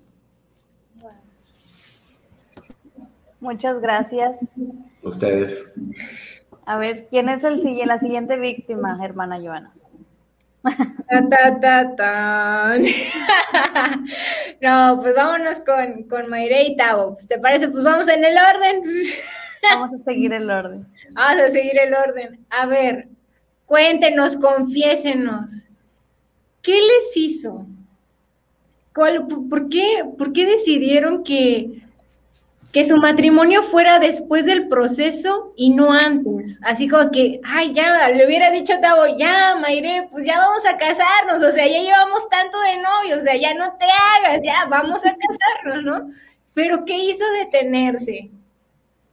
Muchas 3.41 3.81
gracias. 3.81 4.37
Ustedes. 5.03 5.73
A 6.65 6.77
ver, 6.77 7.07
¿quién 7.09 7.27
es 7.27 7.43
el, 7.43 7.61
la 7.85 7.99
siguiente 7.99 8.39
víctima, 8.39 8.97
hermana 9.03 9.37
Joana? 9.39 9.73
Ta, 11.29 11.59
ta, 11.59 11.95
ta, 11.95 12.75
no, 14.61 14.99
pues 14.99 15.15
vámonos 15.15 15.59
con, 15.59 16.03
con 16.03 16.27
Mayre 16.29 16.63
y 16.63 16.75
Tavo. 16.75 17.13
Pues, 17.13 17.27
¿Te 17.27 17.37
parece? 17.37 17.67
Pues 17.67 17.83
vamos 17.83 18.07
en 18.07 18.23
el 18.23 18.35
orden. 18.35 18.83
Vamos 19.71 19.93
a 19.93 20.03
seguir 20.03 20.33
el 20.33 20.49
orden. 20.49 20.87
Vamos 21.11 21.43
a 21.43 21.47
seguir 21.49 21.77
el 21.77 21.93
orden. 21.93 22.45
A 22.49 22.65
ver, 22.65 23.07
cuéntenos, 23.65 24.35
confiésenos. 24.37 25.69
¿Qué 26.61 26.73
les 26.73 27.17
hizo? 27.17 27.65
por, 28.93 29.69
qué, 29.69 30.05
¿Por 30.17 30.31
qué 30.31 30.45
decidieron 30.45 31.23
que 31.23 31.81
que 32.75 32.83
su 32.83 32.97
matrimonio 32.97 33.63
fuera 33.63 33.99
después 33.99 34.45
del 34.45 34.67
proceso 34.67 35.53
y 35.55 35.69
no 35.69 35.93
antes. 35.93 36.59
Así 36.61 36.89
como 36.89 37.09
que, 37.09 37.39
ay, 37.45 37.71
ya, 37.73 38.09
le 38.09 38.25
hubiera 38.27 38.51
dicho 38.51 38.73
a 38.73 38.81
Tavo, 38.81 39.15
ya, 39.17 39.55
Mayre, 39.55 40.09
pues 40.11 40.25
ya 40.25 40.37
vamos 40.39 40.61
a 40.65 40.75
casarnos, 40.75 41.41
o 41.41 41.53
sea, 41.53 41.65
ya 41.65 41.79
llevamos 41.79 42.27
tanto 42.27 42.59
de 42.59 42.75
novio, 42.75 43.17
o 43.17 43.21
sea, 43.21 43.37
ya 43.37 43.53
no 43.53 43.77
te 43.77 43.85
hagas, 43.85 44.43
ya, 44.43 44.65
vamos 44.67 44.99
a 45.05 45.15
casarnos, 45.15 45.85
¿no? 45.85 46.11
Pero 46.53 46.83
¿qué 46.83 46.97
hizo 46.97 47.23
detenerse? 47.39 48.29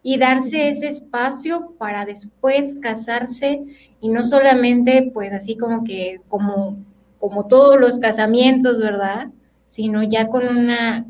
Y 0.03 0.19
darse 0.19 0.69
ese 0.69 0.89
espacio 0.89 1.75
para 1.79 2.05
después 2.05 2.77
casarse 2.81 3.63
y 4.01 4.09
no 4.09 4.25
solamente, 4.25 5.11
pues 5.15 5.33
así 5.33 5.57
como 5.57 5.85
que, 5.85 6.21
como, 6.29 6.77
como 7.21 7.47
todos 7.47 7.79
los 7.79 7.99
casamientos, 8.01 8.81
¿verdad? 8.81 9.29
Sino 9.65 10.03
ya 10.03 10.27
con 10.29 10.49
una, 10.49 11.07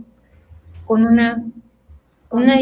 con 0.85 1.07
una 1.07 1.43
una 2.33 2.57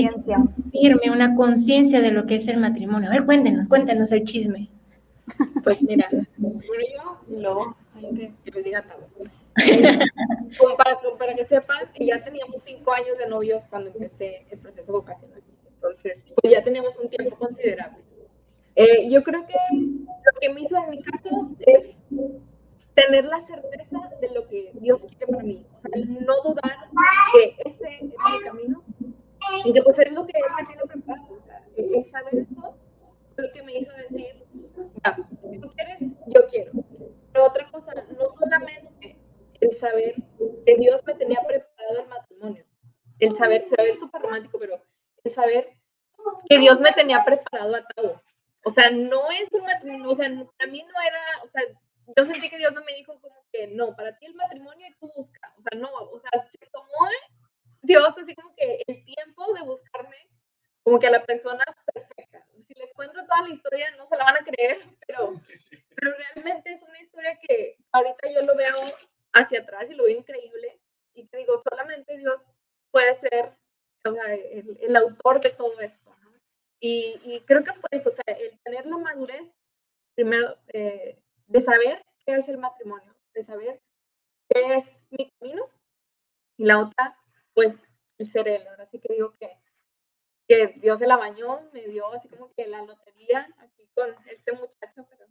firme, 0.73 1.11
una 1.13 1.35
conciencia 1.37 2.01
de 2.01 2.11
lo 2.11 2.27
que 2.27 2.35
es 2.37 2.49
el 2.49 2.59
matrimonio. 2.59 3.09
A 3.09 3.13
ver, 3.13 3.25
cuéntenos, 3.25 3.69
cuéntenos 3.69 4.11
el 4.13 4.25
chisme. 4.25 4.69
Pues 5.63 5.81
mira, 5.83 6.09
yo 6.11 6.21
lo, 7.31 7.77
que 8.45 8.51
les 8.51 8.65
diga 8.65 8.85
para, 10.77 10.99
para 11.19 11.35
que 11.35 11.45
sepan, 11.47 11.79
ya 11.99 12.21
teníamos 12.21 12.57
cinco 12.65 12.93
años 12.93 13.17
de 13.19 13.29
novios 13.29 13.63
cuando 13.71 13.91
empecé 13.91 14.45
el 14.51 14.59
proceso 14.59 14.93
vocacional. 14.93 15.40
Entonces, 15.81 16.23
pues 16.41 16.53
ya 16.53 16.61
teníamos 16.61 16.95
un 16.99 17.09
tiempo 17.09 17.37
considerable. 17.37 18.05
Eh, 18.77 19.09
yo 19.11 19.23
creo 19.23 19.47
que 19.47 19.55
lo 19.73 20.41
que 20.41 20.51
me 20.51 20.61
hizo 20.61 20.77
en 20.77 20.91
mi 20.91 21.03
caso 21.03 21.51
es 21.61 21.91
tener 22.95 23.25
la 23.25 23.47
certeza 23.47 24.11
de 24.21 24.31
lo 24.31 24.47
que 24.47 24.73
Dios 24.75 25.01
quiere 25.01 25.27
para 25.27 25.43
mí. 25.43 25.67
O 25.73 25.81
sea, 25.81 26.05
no 26.05 26.43
dudar 26.43 26.77
que 27.33 27.57
ese 27.69 27.95
es 27.97 28.03
mi 28.03 28.45
camino 28.45 28.85
y 29.65 29.73
que 29.73 29.83
pues 29.83 29.99
es 29.99 30.13
lo 30.13 30.27
que 30.27 30.33
él 30.37 30.45
me 30.57 30.67
tiene 30.67 30.83
preparado, 30.83 31.33
o 31.33 31.47
sea, 31.47 31.65
el 31.77 32.11
saber 32.11 32.35
eso 32.35 32.75
lo 33.37 33.53
que 33.53 33.63
me 33.63 33.79
hizo 33.79 33.91
decir, 33.93 34.45
ya, 35.03 35.17
si 35.51 35.59
tú 35.59 35.71
quieres, 35.75 35.99
yo 36.27 36.47
quiero. 36.49 36.73
Pero 37.33 37.47
otra 37.47 37.71
cosa, 37.71 37.95
no 37.95 38.29
solamente 38.39 39.17
el 39.61 39.79
saber 39.79 40.15
que 40.67 40.77
Dios 40.77 41.03
me 41.07 41.15
tenía 41.15 41.41
preparado 41.47 42.03
el 42.03 42.09
matrimonio, 42.09 42.65
el 43.19 43.37
saber, 43.39 43.67
saber 43.75 43.99
súper 43.99 44.23
romántico, 44.23 44.59
pero 44.59 44.79
el 45.25 45.35
saber 45.35 45.77
que 46.49 46.59
Dios 46.59 46.81
me 46.81 46.93
tenía 46.93 47.25
preparado 47.25 47.77
a 47.77 47.85
todo. 47.95 48.23
O 48.65 48.73
sea, 48.73 48.91
no 48.91 49.31
es 49.31 49.51
un 49.53 49.63
matrimonio, 49.63 50.11
o 50.11 50.17
sea, 50.17 50.29
para 50.59 50.71
mí 50.71 50.83
no 50.83 51.01
era, 51.01 51.23
o 51.45 51.49
sea, 51.49 51.63
yo 52.17 52.27
sentí 52.27 52.51
que 52.51 52.59
Dios 52.59 52.73
no 52.73 52.85
me 52.85 52.95
dijo 52.95 53.19
como 53.21 53.45
que 53.53 53.69
no, 53.69 53.95
para 53.97 54.17
ti 54.19 54.27
el 54.27 54.35
matrimonio 54.35 54.87
y 54.87 54.95
tú 54.95 55.11
busca, 55.15 55.55
o 55.57 55.63
sea, 55.63 55.81
no, 55.81 55.91
o 55.93 56.21
sea, 56.21 56.43
se 56.43 56.67
tomó 56.71 57.09
Dios 57.83 58.15
así 58.23 58.35
como 58.35 58.55
que 58.55 58.83
el 58.87 59.05
tiempo 59.05 59.53
de 59.55 59.63
buscarme 59.63 60.17
como 60.83 60.99
que 60.99 61.07
a 61.07 61.11
la 61.11 61.25
persona 61.25 61.65
perfecta. 61.93 62.45
Si 62.67 62.75
les 62.75 62.93
cuento 62.95 63.25
toda 63.25 63.43
la 63.43 63.55
historia 63.55 63.91
no 63.97 64.09
se 64.09 64.17
la 64.17 64.25
van 64.25 64.37
a 64.37 64.45
creer, 64.45 64.85
pero, 65.07 65.35
pero 65.95 66.13
realmente 66.17 66.73
es 66.73 66.83
una 66.83 67.01
historia 67.01 67.39
que 67.41 67.77
ahorita 67.93 68.31
yo 68.31 68.43
lo 68.43 68.55
veo 68.57 68.95
hacia 69.33 69.61
atrás 69.61 69.87
y 69.91 69.95
lo 69.95 70.05
veo 70.05 70.19
increíble 70.19 70.79
y 71.15 71.27
te 71.27 71.39
digo, 71.39 71.63
solamente 71.69 72.17
Dios 72.19 72.41
puede 72.91 73.19
ser 73.21 73.53
o 74.05 74.13
sea, 74.13 74.35
el, 74.35 74.79
el, 74.81 74.97
autor 74.97 75.41
de 75.41 75.51
todo 75.51 75.79
esto. 75.81 76.17
¿no? 76.23 76.33
Y, 76.81 77.21
y, 77.25 77.41
creo 77.47 77.65
que 77.65 77.73
por 77.73 77.95
eso, 77.95 78.09
o 78.09 78.13
sea, 78.13 78.35
el 78.37 78.59
tener 78.61 78.87
la 78.87 78.99
madurez, 78.99 79.43
primero, 80.15 80.57
eh, 80.73 81.19
de 81.47 81.63
saber 81.63 82.05
qué 82.25 82.37
es 82.37 82.49
el 82.49 82.59
matrimonio, 82.59 83.15
de 83.35 83.45
saber 83.45 83.81
qué 84.49 84.77
es 84.77 84.85
mi 85.11 85.31
camino, 85.39 85.69
y 86.57 86.65
la 86.65 86.81
otra, 86.81 87.19
pues 87.55 87.75
el 88.19 88.33
ser 88.33 88.49
él. 88.49 88.67
Ahora 88.69 88.87
sí 88.87 88.99
que 88.99 89.15
digo 89.15 89.35
que, 89.39 89.51
que 90.47 90.79
Dios 90.81 90.99
se 90.99 91.07
la 91.07 91.17
bañó, 91.17 91.61
me 91.73 91.87
dio 91.87 92.13
así 92.13 92.29
como 92.29 92.53
que 92.55 92.67
la 92.67 92.83
lotería 92.83 93.49
aquí 93.59 93.89
con 93.95 94.15
este 94.27 94.53
muchacho. 94.53 95.07
Pero... 95.09 95.27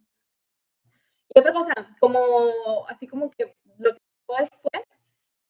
Y 1.34 1.38
otra 1.38 1.52
cosa, 1.52 1.96
como 2.00 2.86
así 2.88 3.06
como 3.06 3.30
que 3.30 3.54
lo 3.78 3.94
que 3.94 4.00
fue 4.26 4.40
después, 4.40 4.84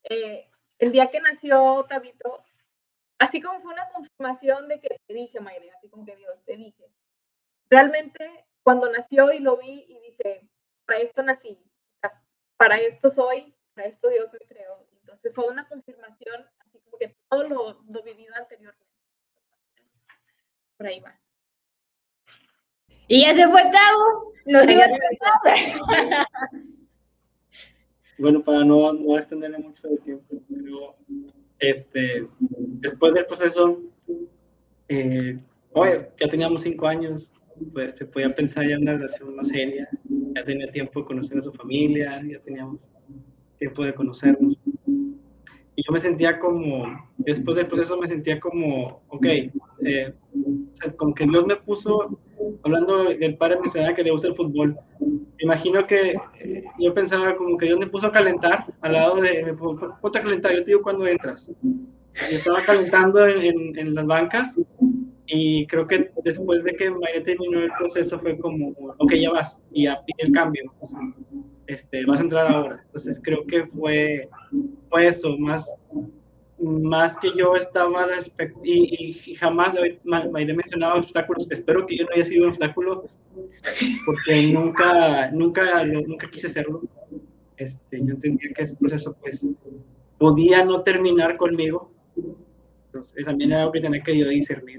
eh, 0.05 0.51
el 0.79 0.93
día 0.93 1.11
que 1.11 1.21
nació 1.21 1.87
Tabito, 1.89 2.45
así 3.21 3.41
como 3.41 3.61
fue 3.61 3.73
una 3.73 3.89
confirmación 3.91 4.67
de 4.69 4.81
que 4.81 5.01
te 5.07 5.15
dije, 5.15 5.39
Mayre, 5.41 5.71
así 5.77 5.89
como 5.89 6.05
que 6.05 6.17
Dios, 6.17 6.35
te 6.45 6.57
dije. 6.57 6.85
Realmente, 7.69 8.47
cuando 8.63 8.91
nació 8.91 9.33
y 9.33 9.39
lo 9.39 9.59
vi 9.59 9.85
y 9.89 10.01
dije, 10.01 10.49
para 10.87 11.01
esto 11.01 11.23
nací, 11.23 11.63
para 12.57 12.79
esto 12.79 13.13
soy, 13.13 13.55
para 13.75 13.89
esto 13.89 14.09
Dios 14.09 14.33
me 14.33 14.39
creó. 14.41 14.87
Entonces 15.01 15.33
fue 15.35 15.47
una 15.49 15.69
confirmación, 15.69 16.47
así 16.59 16.81
como 16.81 16.99
que 16.99 17.15
todo 17.29 17.49
lo, 17.49 17.83
lo 17.89 18.03
vivido 18.03 18.35
anteriormente. 18.35 18.87
Por 20.77 20.87
ahí 20.87 21.01
va. 21.01 21.19
Y 23.07 23.23
ya 23.23 23.35
se 23.35 23.47
fue 23.49 23.63
Tavo, 23.63 24.33
nos 24.47 24.69
iba 24.69 24.85
a 24.85 26.27
Bueno, 28.19 28.45
para 28.45 28.65
no, 28.65 28.93
no 28.93 29.19
extenderle 29.19 29.59
mucho 29.59 29.89
de 29.89 29.97
tiempo, 29.99 30.37
pero 30.49 30.97
este, 31.61 32.27
después 32.39 33.15
del 33.15 33.27
proceso, 33.27 33.81
eh, 34.89 35.39
ya 36.21 36.29
teníamos 36.31 36.63
cinco 36.63 36.87
años, 36.89 37.31
pues, 37.73 37.97
se 37.97 38.07
podía 38.07 38.35
pensar 38.35 38.67
ya 38.67 38.75
en 38.75 38.83
una 38.83 38.95
relación 38.95 39.37
más 39.37 39.49
seria, 39.49 39.89
ya 40.35 40.45
tenía 40.45 40.71
tiempo 40.73 41.01
de 41.01 41.07
conocer 41.07 41.39
a 41.39 41.43
su 41.43 41.53
familia, 41.53 42.21
ya 42.27 42.41
teníamos 42.41 42.81
tiempo 43.59 43.85
de 43.85 43.95
conocernos. 43.95 44.57
Y 45.81 45.83
yo 45.83 45.93
me 45.95 45.99
sentía 45.99 46.39
como, 46.39 46.85
después 47.17 47.57
del 47.57 47.67
proceso 47.67 47.97
me 47.97 48.07
sentía 48.07 48.39
como, 48.39 49.01
ok, 49.09 49.25
eh, 49.25 50.13
como 50.99 51.15
que 51.15 51.25
Dios 51.25 51.47
me 51.47 51.57
puso, 51.57 52.21
hablando 52.65 53.05
del 53.05 53.39
padre 53.39 53.61
mencionaba 53.63 53.95
que 53.95 54.05
le 54.05 54.11
gusta 54.11 54.29
el 54.29 54.35
fútbol, 54.35 54.77
imagino 55.39 55.87
que 55.87 56.17
eh, 56.39 56.65
yo 56.79 56.93
pensaba 56.93 57.35
como 57.35 57.57
que 57.57 57.65
Dios 57.65 57.79
me 57.79 57.87
puso 57.87 58.09
a 58.09 58.13
calentar 58.13 58.67
al 58.83 58.93
lado 58.93 59.23
de, 59.23 59.43
me 59.43 59.55
puso 59.55 59.97
a 60.03 60.13
calentar, 60.13 60.53
yo 60.53 60.65
te 60.65 60.67
digo 60.67 60.83
cuando 60.83 61.07
entras. 61.07 61.51
Y 62.31 62.35
estaba 62.35 62.63
calentando 62.67 63.27
en, 63.27 63.79
en, 63.79 63.95
las 63.95 64.05
bancas 64.05 64.61
y 65.29 65.67
creo 65.67 65.87
que 65.87 66.11
después 66.25 66.63
de 66.63 66.77
que 66.77 66.91
María 66.91 67.25
terminó 67.25 67.61
el 67.61 67.73
proceso 67.79 68.19
fue 68.19 68.37
como, 68.37 68.75
ok, 68.99 69.15
ya 69.15 69.31
vas, 69.31 69.59
y 69.73 69.85
ya 69.85 69.99
pide 70.05 70.29
el 70.29 70.33
cambio. 70.35 70.63
Entonces, 70.75 70.99
este, 71.73 72.05
vas 72.05 72.21
a 72.21 72.23
entrar 72.23 72.53
ahora. 72.53 72.83
Entonces 72.87 73.21
creo 73.23 73.47
que 73.47 73.67
fue, 73.67 74.29
fue 74.89 75.07
eso, 75.07 75.37
más, 75.39 75.73
más 76.59 77.17
que 77.19 77.31
yo 77.37 77.57
estaba 77.57 78.07
y, 78.63 79.19
y, 79.25 79.35
jamás 79.35 79.75
Mayre 80.05 80.55
mencionaba 80.55 80.97
obstáculos. 80.97 81.47
Espero 81.51 81.87
que 81.87 81.99
yo 81.99 82.05
no 82.05 82.11
haya 82.15 82.27
sido 82.27 82.45
un 82.45 82.51
obstáculo 82.51 83.05
porque 84.07 84.53
nunca, 84.53 85.31
nunca, 85.31 85.85
nunca 85.85 86.31
quise 86.31 86.49
serlo. 86.49 86.83
Este, 87.57 87.99
yo 87.99 88.15
entendía 88.15 88.53
que 88.55 88.63
ese 88.63 88.77
proceso 88.77 89.15
pues 89.21 89.45
podía 90.19 90.65
no 90.65 90.83
terminar 90.83 91.37
conmigo. 91.37 91.93
Entonces, 92.87 93.25
también 93.25 93.53
era 93.53 93.61
algo 93.61 93.73
que 93.73 93.81
tenía 93.81 94.03
que 94.03 94.19
yo 94.19 94.29
discernir. 94.29 94.79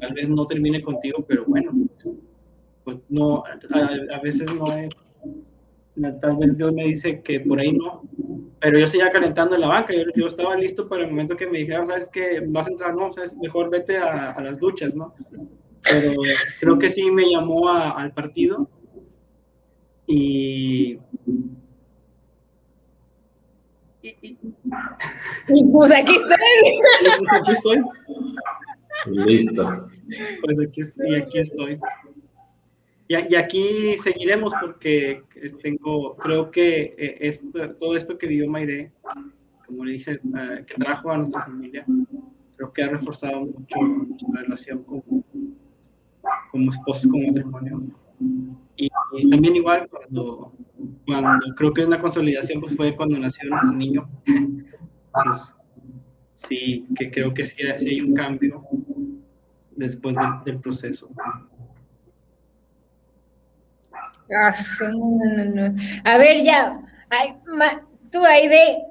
Tal 0.00 0.12
vez 0.12 0.28
no 0.28 0.46
termine 0.46 0.82
contigo, 0.82 1.24
pero 1.26 1.44
bueno, 1.46 1.72
pues 2.84 2.98
no, 3.08 3.42
a, 3.44 4.20
veces 4.20 4.54
no 4.54 4.66
es. 4.76 4.90
Tal 6.20 6.36
vez 6.36 6.56
Dios 6.56 6.72
me 6.72 6.84
dice 6.84 7.22
que 7.22 7.40
por 7.40 7.58
ahí 7.58 7.72
no, 7.72 8.02
pero 8.60 8.78
yo 8.78 8.86
seguía 8.86 9.10
calentando 9.10 9.54
en 9.54 9.62
la 9.62 9.68
banca. 9.68 9.94
Yo, 9.94 10.02
yo 10.14 10.26
estaba 10.26 10.56
listo 10.56 10.88
para 10.88 11.04
el 11.04 11.10
momento 11.10 11.36
que 11.36 11.46
me 11.46 11.58
dijeran, 11.58 11.86
sabes 11.86 12.08
que 12.10 12.42
vas 12.48 12.66
a 12.66 12.70
entrar, 12.70 12.94
no, 12.94 13.12
sabes, 13.12 13.34
mejor 13.36 13.70
vete 13.70 13.96
a, 13.96 14.32
a 14.32 14.42
las 14.42 14.58
duchas, 14.58 14.94
¿no? 14.94 15.14
Pero 15.82 16.14
creo 16.60 16.78
que 16.78 16.90
sí 16.90 17.10
me 17.10 17.30
llamó 17.30 17.70
al 17.70 18.12
partido 18.12 18.68
y 20.06 20.98
y, 25.48 25.64
pues 25.72 25.92
aquí 25.92 26.14
estoy. 26.14 26.36
pues 27.18 27.32
aquí 27.32 27.52
estoy. 27.52 27.82
Listo. 29.06 29.88
Pues 30.42 30.60
aquí, 30.60 30.82
y 31.08 31.14
aquí 31.16 31.38
estoy. 31.38 31.80
Y, 33.08 33.34
aquí 33.36 33.96
seguiremos 33.98 34.52
porque 34.60 35.22
tengo, 35.62 36.16
creo 36.16 36.50
que 36.50 36.94
eh, 36.98 37.18
esto, 37.20 37.74
todo 37.76 37.96
esto 37.96 38.18
que 38.18 38.26
vivió 38.26 38.50
Maide, 38.50 38.92
como 39.64 39.84
le 39.84 39.92
dije, 39.92 40.12
eh, 40.12 40.64
que 40.66 40.74
trajo 40.74 41.10
a 41.10 41.18
nuestra 41.18 41.44
familia, 41.44 41.84
creo 42.56 42.72
que 42.72 42.82
ha 42.82 42.88
reforzado 42.88 43.42
mucho 43.42 43.76
nuestra 43.80 44.42
relación 44.42 44.82
como, 44.82 45.04
como 46.50 46.72
esposos, 46.72 47.06
como 47.10 47.28
matrimonio. 47.28 47.96
Y, 48.76 48.90
también 49.30 49.56
igual 49.56 49.88
cuando, 49.88 50.52
cuando 51.06 51.54
creo 51.56 51.72
que 51.72 51.84
una 51.84 52.00
consolidación 52.00 52.60
pues 52.60 52.76
fue 52.76 52.96
cuando 52.96 53.18
nació 53.18 53.48
nuestro 53.48 53.72
niño. 53.72 54.08
sí, 56.34 56.86
que 56.96 57.10
creo 57.10 57.32
que 57.32 57.46
sí, 57.46 57.62
hay 57.62 58.00
un 58.00 58.14
cambio 58.14 58.62
después 59.76 60.16
del 60.44 60.58
proceso. 60.58 61.08
Ah, 64.30 64.54
A 66.04 66.18
ver, 66.18 66.42
ya, 66.42 66.80
Ay, 67.10 67.34
tú 68.10 68.24
ahí 68.24 68.48
de, 68.48 68.84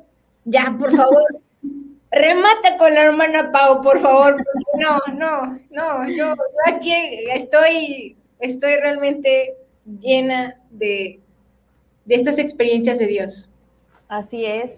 ya, 0.45 0.75
por 0.79 0.95
favor, 0.95 1.23
remata 2.11 2.77
con 2.77 2.93
la 2.93 3.03
hermana 3.03 3.51
Pau, 3.51 3.81
por 3.81 3.99
favor. 3.99 4.43
No, 4.77 4.99
no, 5.13 5.59
no, 5.69 6.09
yo 6.09 6.33
aquí 6.65 6.93
estoy, 7.33 8.17
estoy 8.39 8.75
realmente 8.77 9.55
llena 9.99 10.55
de, 10.71 11.19
de 12.05 12.15
estas 12.15 12.39
experiencias 12.39 12.99
de 12.99 13.07
Dios. 13.07 13.49
Así 14.07 14.45
es. 14.45 14.77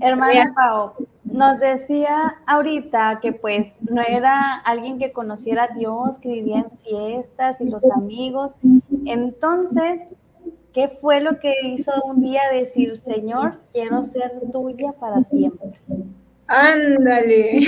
Hermana 0.00 0.52
Pau, 0.54 0.92
nos 1.24 1.60
decía 1.60 2.36
ahorita 2.46 3.20
que 3.22 3.32
pues 3.32 3.78
no 3.80 4.02
era 4.02 4.56
alguien 4.64 4.98
que 4.98 5.12
conociera 5.12 5.64
a 5.64 5.74
Dios, 5.74 6.18
que 6.18 6.28
vivía 6.28 6.58
en 6.58 6.78
fiestas 6.80 7.60
y 7.60 7.70
los 7.70 7.88
amigos. 7.92 8.54
Entonces, 9.06 10.02
¿qué 10.74 10.88
fue 10.88 11.20
lo 11.20 11.38
que 11.38 11.54
hizo 11.64 11.92
un 12.06 12.20
día 12.20 12.42
decir, 12.52 12.96
Señor, 12.96 13.60
quiero 13.72 14.02
ser 14.02 14.32
tuya 14.52 14.92
para 14.92 15.22
siempre? 15.24 15.70
Ándale. 16.46 17.58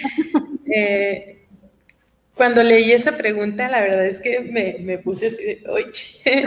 eh, 0.74 1.38
cuando 2.34 2.62
leí 2.62 2.92
esa 2.92 3.16
pregunta, 3.16 3.68
la 3.68 3.80
verdad 3.80 4.06
es 4.06 4.20
que 4.20 4.40
me, 4.40 4.98
puse 4.98 5.26
así 5.26 5.44
de, 5.44 5.62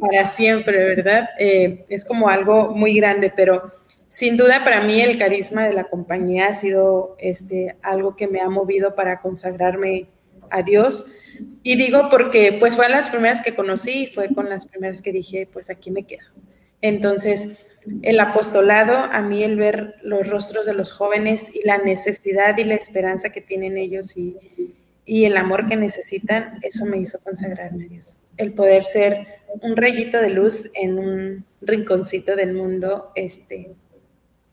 para 0.00 0.26
siempre, 0.26 0.76
¿verdad? 0.84 1.30
Eh, 1.38 1.84
es 1.88 2.04
como 2.04 2.28
algo 2.28 2.72
muy 2.72 2.94
grande, 2.94 3.32
pero 3.34 3.72
sin 4.08 4.36
duda 4.36 4.62
para 4.62 4.82
mí 4.82 5.00
el 5.00 5.18
carisma 5.18 5.64
de 5.64 5.72
la 5.72 5.84
compañía 5.84 6.48
ha 6.48 6.54
sido 6.54 7.16
este, 7.18 7.76
algo 7.80 8.14
que 8.14 8.28
me 8.28 8.42
ha 8.42 8.50
movido 8.50 8.94
para 8.94 9.20
consagrarme 9.20 10.08
a 10.52 10.62
Dios. 10.62 11.06
Y 11.62 11.76
digo 11.76 12.08
porque 12.10 12.56
pues 12.60 12.76
fue 12.76 12.88
las 12.88 13.10
primeras 13.10 13.42
que 13.42 13.54
conocí 13.54 14.04
y 14.04 14.06
fue 14.06 14.28
con 14.34 14.48
las 14.48 14.66
primeras 14.66 15.02
que 15.02 15.12
dije, 15.12 15.48
pues 15.52 15.70
aquí 15.70 15.90
me 15.90 16.04
quedo. 16.04 16.26
Entonces, 16.80 17.58
el 18.02 18.20
apostolado, 18.20 18.96
a 18.96 19.22
mí 19.22 19.42
el 19.42 19.56
ver 19.56 19.96
los 20.02 20.28
rostros 20.28 20.66
de 20.66 20.74
los 20.74 20.92
jóvenes 20.92 21.54
y 21.54 21.66
la 21.66 21.78
necesidad 21.78 22.56
y 22.58 22.64
la 22.64 22.74
esperanza 22.74 23.30
que 23.30 23.40
tienen 23.40 23.76
ellos 23.76 24.16
y 24.16 24.36
y 25.04 25.24
el 25.24 25.36
amor 25.36 25.68
que 25.68 25.76
necesitan, 25.76 26.58
eso 26.62 26.84
me 26.86 26.98
hizo 26.98 27.18
consagrarme 27.20 27.84
a 27.84 27.88
Dios. 27.88 28.18
El 28.36 28.52
poder 28.52 28.84
ser 28.84 29.26
un 29.60 29.76
rayito 29.76 30.18
de 30.20 30.30
luz 30.30 30.70
en 30.74 30.98
un 30.98 31.44
rinconcito 31.60 32.36
del 32.36 32.54
mundo, 32.54 33.10
este, 33.14 33.74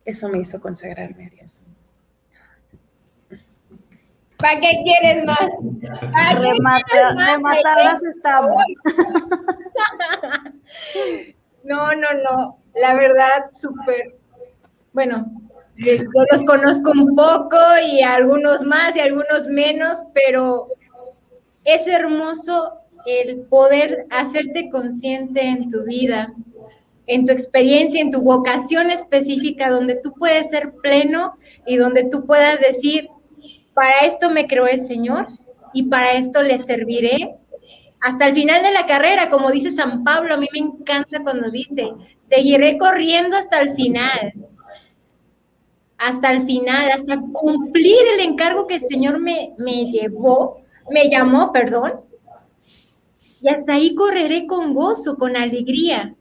eso 0.05 0.29
me 0.29 0.39
hizo 0.39 0.59
consagrarme 0.59 1.27
a 1.27 1.29
Dios. 1.29 1.63
¿Para 4.39 4.59
qué 4.59 4.71
quieres 4.83 5.25
más? 5.25 5.49
Rematarlas 6.39 8.03
estamos. 8.03 8.63
No, 11.63 11.93
no, 11.93 12.07
no. 12.23 12.57
La 12.73 12.95
verdad, 12.95 13.49
súper. 13.51 14.15
Bueno, 14.93 15.29
yo 15.75 15.93
los 16.31 16.43
conozco 16.45 16.91
un 16.91 17.15
poco 17.15 17.57
y 17.85 18.01
algunos 18.01 18.63
más 18.63 18.95
y 18.95 19.01
algunos 19.01 19.47
menos, 19.47 19.99
pero 20.13 20.69
es 21.65 21.87
hermoso 21.87 22.79
el 23.05 23.41
poder 23.41 24.05
hacerte 24.09 24.69
consciente 24.69 25.41
en 25.41 25.69
tu 25.69 25.83
vida, 25.85 26.33
en 27.07 27.25
tu 27.25 27.33
experiencia, 27.33 28.01
en 28.01 28.11
tu 28.11 28.21
vocación 28.21 28.89
específica, 28.89 29.69
donde 29.69 29.95
tú 29.95 30.13
puedes 30.13 30.49
ser 30.49 30.73
pleno 30.81 31.37
y 31.65 31.77
donde 31.77 32.09
tú 32.09 32.25
puedas 32.25 32.59
decir, 32.59 33.09
para 33.79 33.99
esto 34.01 34.29
me 34.29 34.45
creó 34.45 34.67
el 34.67 34.79
Señor 34.79 35.25
y 35.73 35.83
para 35.83 36.11
esto 36.11 36.43
le 36.43 36.59
serviré 36.59 37.35
hasta 38.01 38.27
el 38.27 38.35
final 38.35 38.61
de 38.61 38.71
la 38.71 38.85
carrera, 38.85 39.29
como 39.29 39.51
dice 39.51 39.71
San 39.71 40.03
Pablo, 40.03 40.33
a 40.33 40.37
mí 40.37 40.47
me 40.51 40.59
encanta 40.59 41.23
cuando 41.23 41.49
dice, 41.49 41.89
seguiré 42.25 42.77
corriendo 42.77 43.37
hasta 43.37 43.61
el 43.61 43.71
final 43.75 44.33
hasta 45.99 46.31
el 46.31 46.43
final, 46.43 46.91
hasta 46.91 47.19
cumplir 47.33 47.97
el 48.13 48.21
encargo 48.21 48.65
que 48.65 48.75
el 48.75 48.81
Señor 48.81 49.19
me, 49.19 49.53
me 49.57 49.91
llevó, 49.91 50.61
me 50.89 51.09
llamó, 51.09 51.51
perdón. 51.51 51.91
Y 53.41 53.49
hasta 53.49 53.73
ahí 53.73 53.93
correré 53.93 54.47
con 54.47 54.73
gozo, 54.73 55.17
con 55.17 55.35
alegría, 55.35 56.15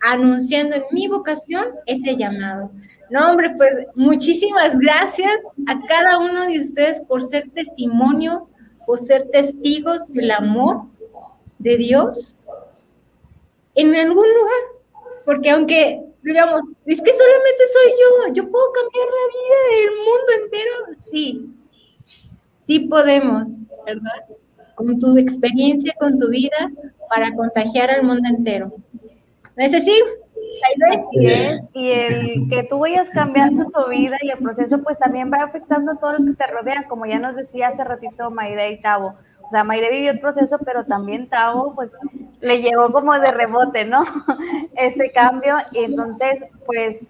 anunciando 0.00 0.76
en 0.76 0.82
mi 0.92 1.08
vocación 1.08 1.66
ese 1.86 2.16
llamado. 2.16 2.70
No, 3.10 3.30
hombre, 3.30 3.54
pues 3.56 3.86
muchísimas 3.94 4.78
gracias 4.78 5.36
a 5.66 5.78
cada 5.86 6.18
uno 6.18 6.46
de 6.46 6.60
ustedes 6.60 7.00
por 7.00 7.22
ser 7.22 7.48
testimonio, 7.50 8.48
por 8.86 8.98
ser 8.98 9.28
testigos 9.30 10.12
del 10.12 10.30
amor 10.30 10.82
de 11.58 11.76
Dios 11.76 12.38
en 13.74 13.94
algún 13.94 14.26
lugar. 14.26 14.62
Porque 15.24 15.50
aunque 15.50 16.08
digamos, 16.22 16.64
es 16.84 17.00
que 17.00 17.12
solamente 17.12 17.64
soy 17.72 17.92
yo, 17.92 18.34
yo 18.34 18.50
puedo 18.50 18.72
cambiar 18.72 19.06
la 19.06 19.26
vida 19.38 19.80
del 19.80 19.96
mundo 19.98 20.44
entero. 20.44 20.72
Sí, 21.10 21.50
sí 22.66 22.80
podemos, 22.80 23.48
¿verdad? 23.86 24.26
Con 24.74 24.98
tu 24.98 25.16
experiencia, 25.16 25.94
con 25.98 26.18
tu 26.18 26.28
vida, 26.28 26.70
para 27.08 27.34
contagiar 27.34 27.90
al 27.90 28.04
mundo 28.04 28.28
entero. 28.28 28.74
¿No 29.56 29.64
es 29.64 29.74
así? 29.74 29.98
Y 31.74 31.90
el 31.90 32.48
que 32.48 32.64
tú 32.64 32.78
vayas 32.78 33.10
cambiando 33.10 33.66
tu 33.70 33.90
vida 33.90 34.16
y 34.22 34.30
el 34.30 34.38
proceso, 34.38 34.82
pues 34.82 34.98
también 34.98 35.30
va 35.32 35.44
afectando 35.44 35.92
a 35.92 35.96
todos 35.96 36.18
los 36.18 36.26
que 36.26 36.44
te 36.44 36.46
rodean, 36.46 36.84
como 36.84 37.06
ya 37.06 37.18
nos 37.18 37.36
decía 37.36 37.68
hace 37.68 37.84
ratito 37.84 38.30
Maide 38.30 38.72
y 38.72 38.80
Tavo. 38.80 39.14
O 39.42 39.50
sea, 39.50 39.64
Mayre 39.64 39.90
vivió 39.90 40.10
el 40.10 40.20
proceso, 40.20 40.58
pero 40.64 40.84
también 40.84 41.28
Tavo, 41.28 41.74
pues, 41.74 41.92
le 42.40 42.60
llegó 42.60 42.92
como 42.92 43.18
de 43.18 43.30
rebote, 43.30 43.86
¿no? 43.86 44.04
Ese 44.76 45.10
cambio. 45.12 45.56
Y 45.72 45.84
entonces, 45.84 46.44
pues, 46.66 47.06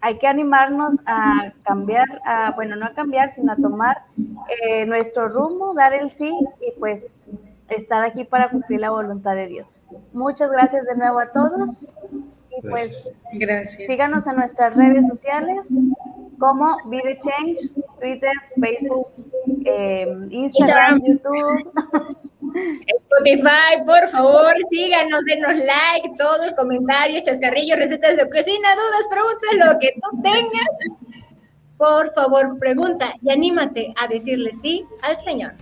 hay 0.00 0.18
que 0.18 0.26
animarnos 0.26 0.96
a 1.06 1.52
cambiar, 1.62 2.20
a, 2.24 2.52
bueno, 2.52 2.74
no 2.74 2.86
a 2.86 2.94
cambiar, 2.94 3.30
sino 3.30 3.52
a 3.52 3.56
tomar 3.56 4.02
eh, 4.62 4.84
nuestro 4.86 5.28
rumbo, 5.28 5.74
dar 5.74 5.94
el 5.94 6.10
sí 6.10 6.36
y 6.60 6.78
pues 6.78 7.16
estar 7.70 8.04
aquí 8.04 8.24
para 8.24 8.50
cumplir 8.50 8.80
la 8.80 8.90
voluntad 8.90 9.34
de 9.34 9.48
Dios. 9.48 9.86
Muchas 10.12 10.50
gracias 10.50 10.84
de 10.86 10.96
nuevo 10.96 11.18
a 11.18 11.32
todos 11.32 11.92
y 12.50 12.68
pues 12.68 13.12
gracias. 13.32 13.86
síganos 13.86 14.26
en 14.26 14.36
nuestras 14.36 14.76
redes 14.76 15.06
sociales 15.06 15.68
como 16.38 16.76
Video 16.86 17.16
Change, 17.20 17.58
Twitter, 18.00 18.32
Facebook, 18.60 19.08
eh, 19.64 20.06
Instagram, 20.30 21.00
YouTube. 21.02 21.72
Spotify, 22.50 23.84
por 23.86 24.08
favor, 24.08 24.54
síganos, 24.70 25.20
denos 25.24 25.56
like, 25.56 26.16
todos, 26.18 26.54
comentarios, 26.54 27.22
chascarrillos, 27.22 27.78
recetas 27.78 28.16
de 28.16 28.28
cocina, 28.28 28.74
dudas, 28.74 29.06
preguntas, 29.08 29.72
lo 29.72 29.78
que 29.78 29.94
tú 29.94 30.22
tengas. 30.22 31.20
Por 31.76 32.12
favor, 32.12 32.58
pregunta 32.58 33.14
y 33.22 33.30
anímate 33.30 33.94
a 33.96 34.08
decirle 34.08 34.54
sí 34.54 34.84
al 35.02 35.16
Señor. 35.16 35.52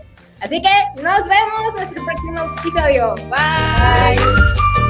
Así 0.40 0.62
que 0.62 1.02
nos 1.02 1.26
vemos 1.26 1.70
en 1.70 1.76
nuestro 1.76 2.04
próximo 2.04 2.54
episodio. 2.58 3.14
Bye. 3.28 4.87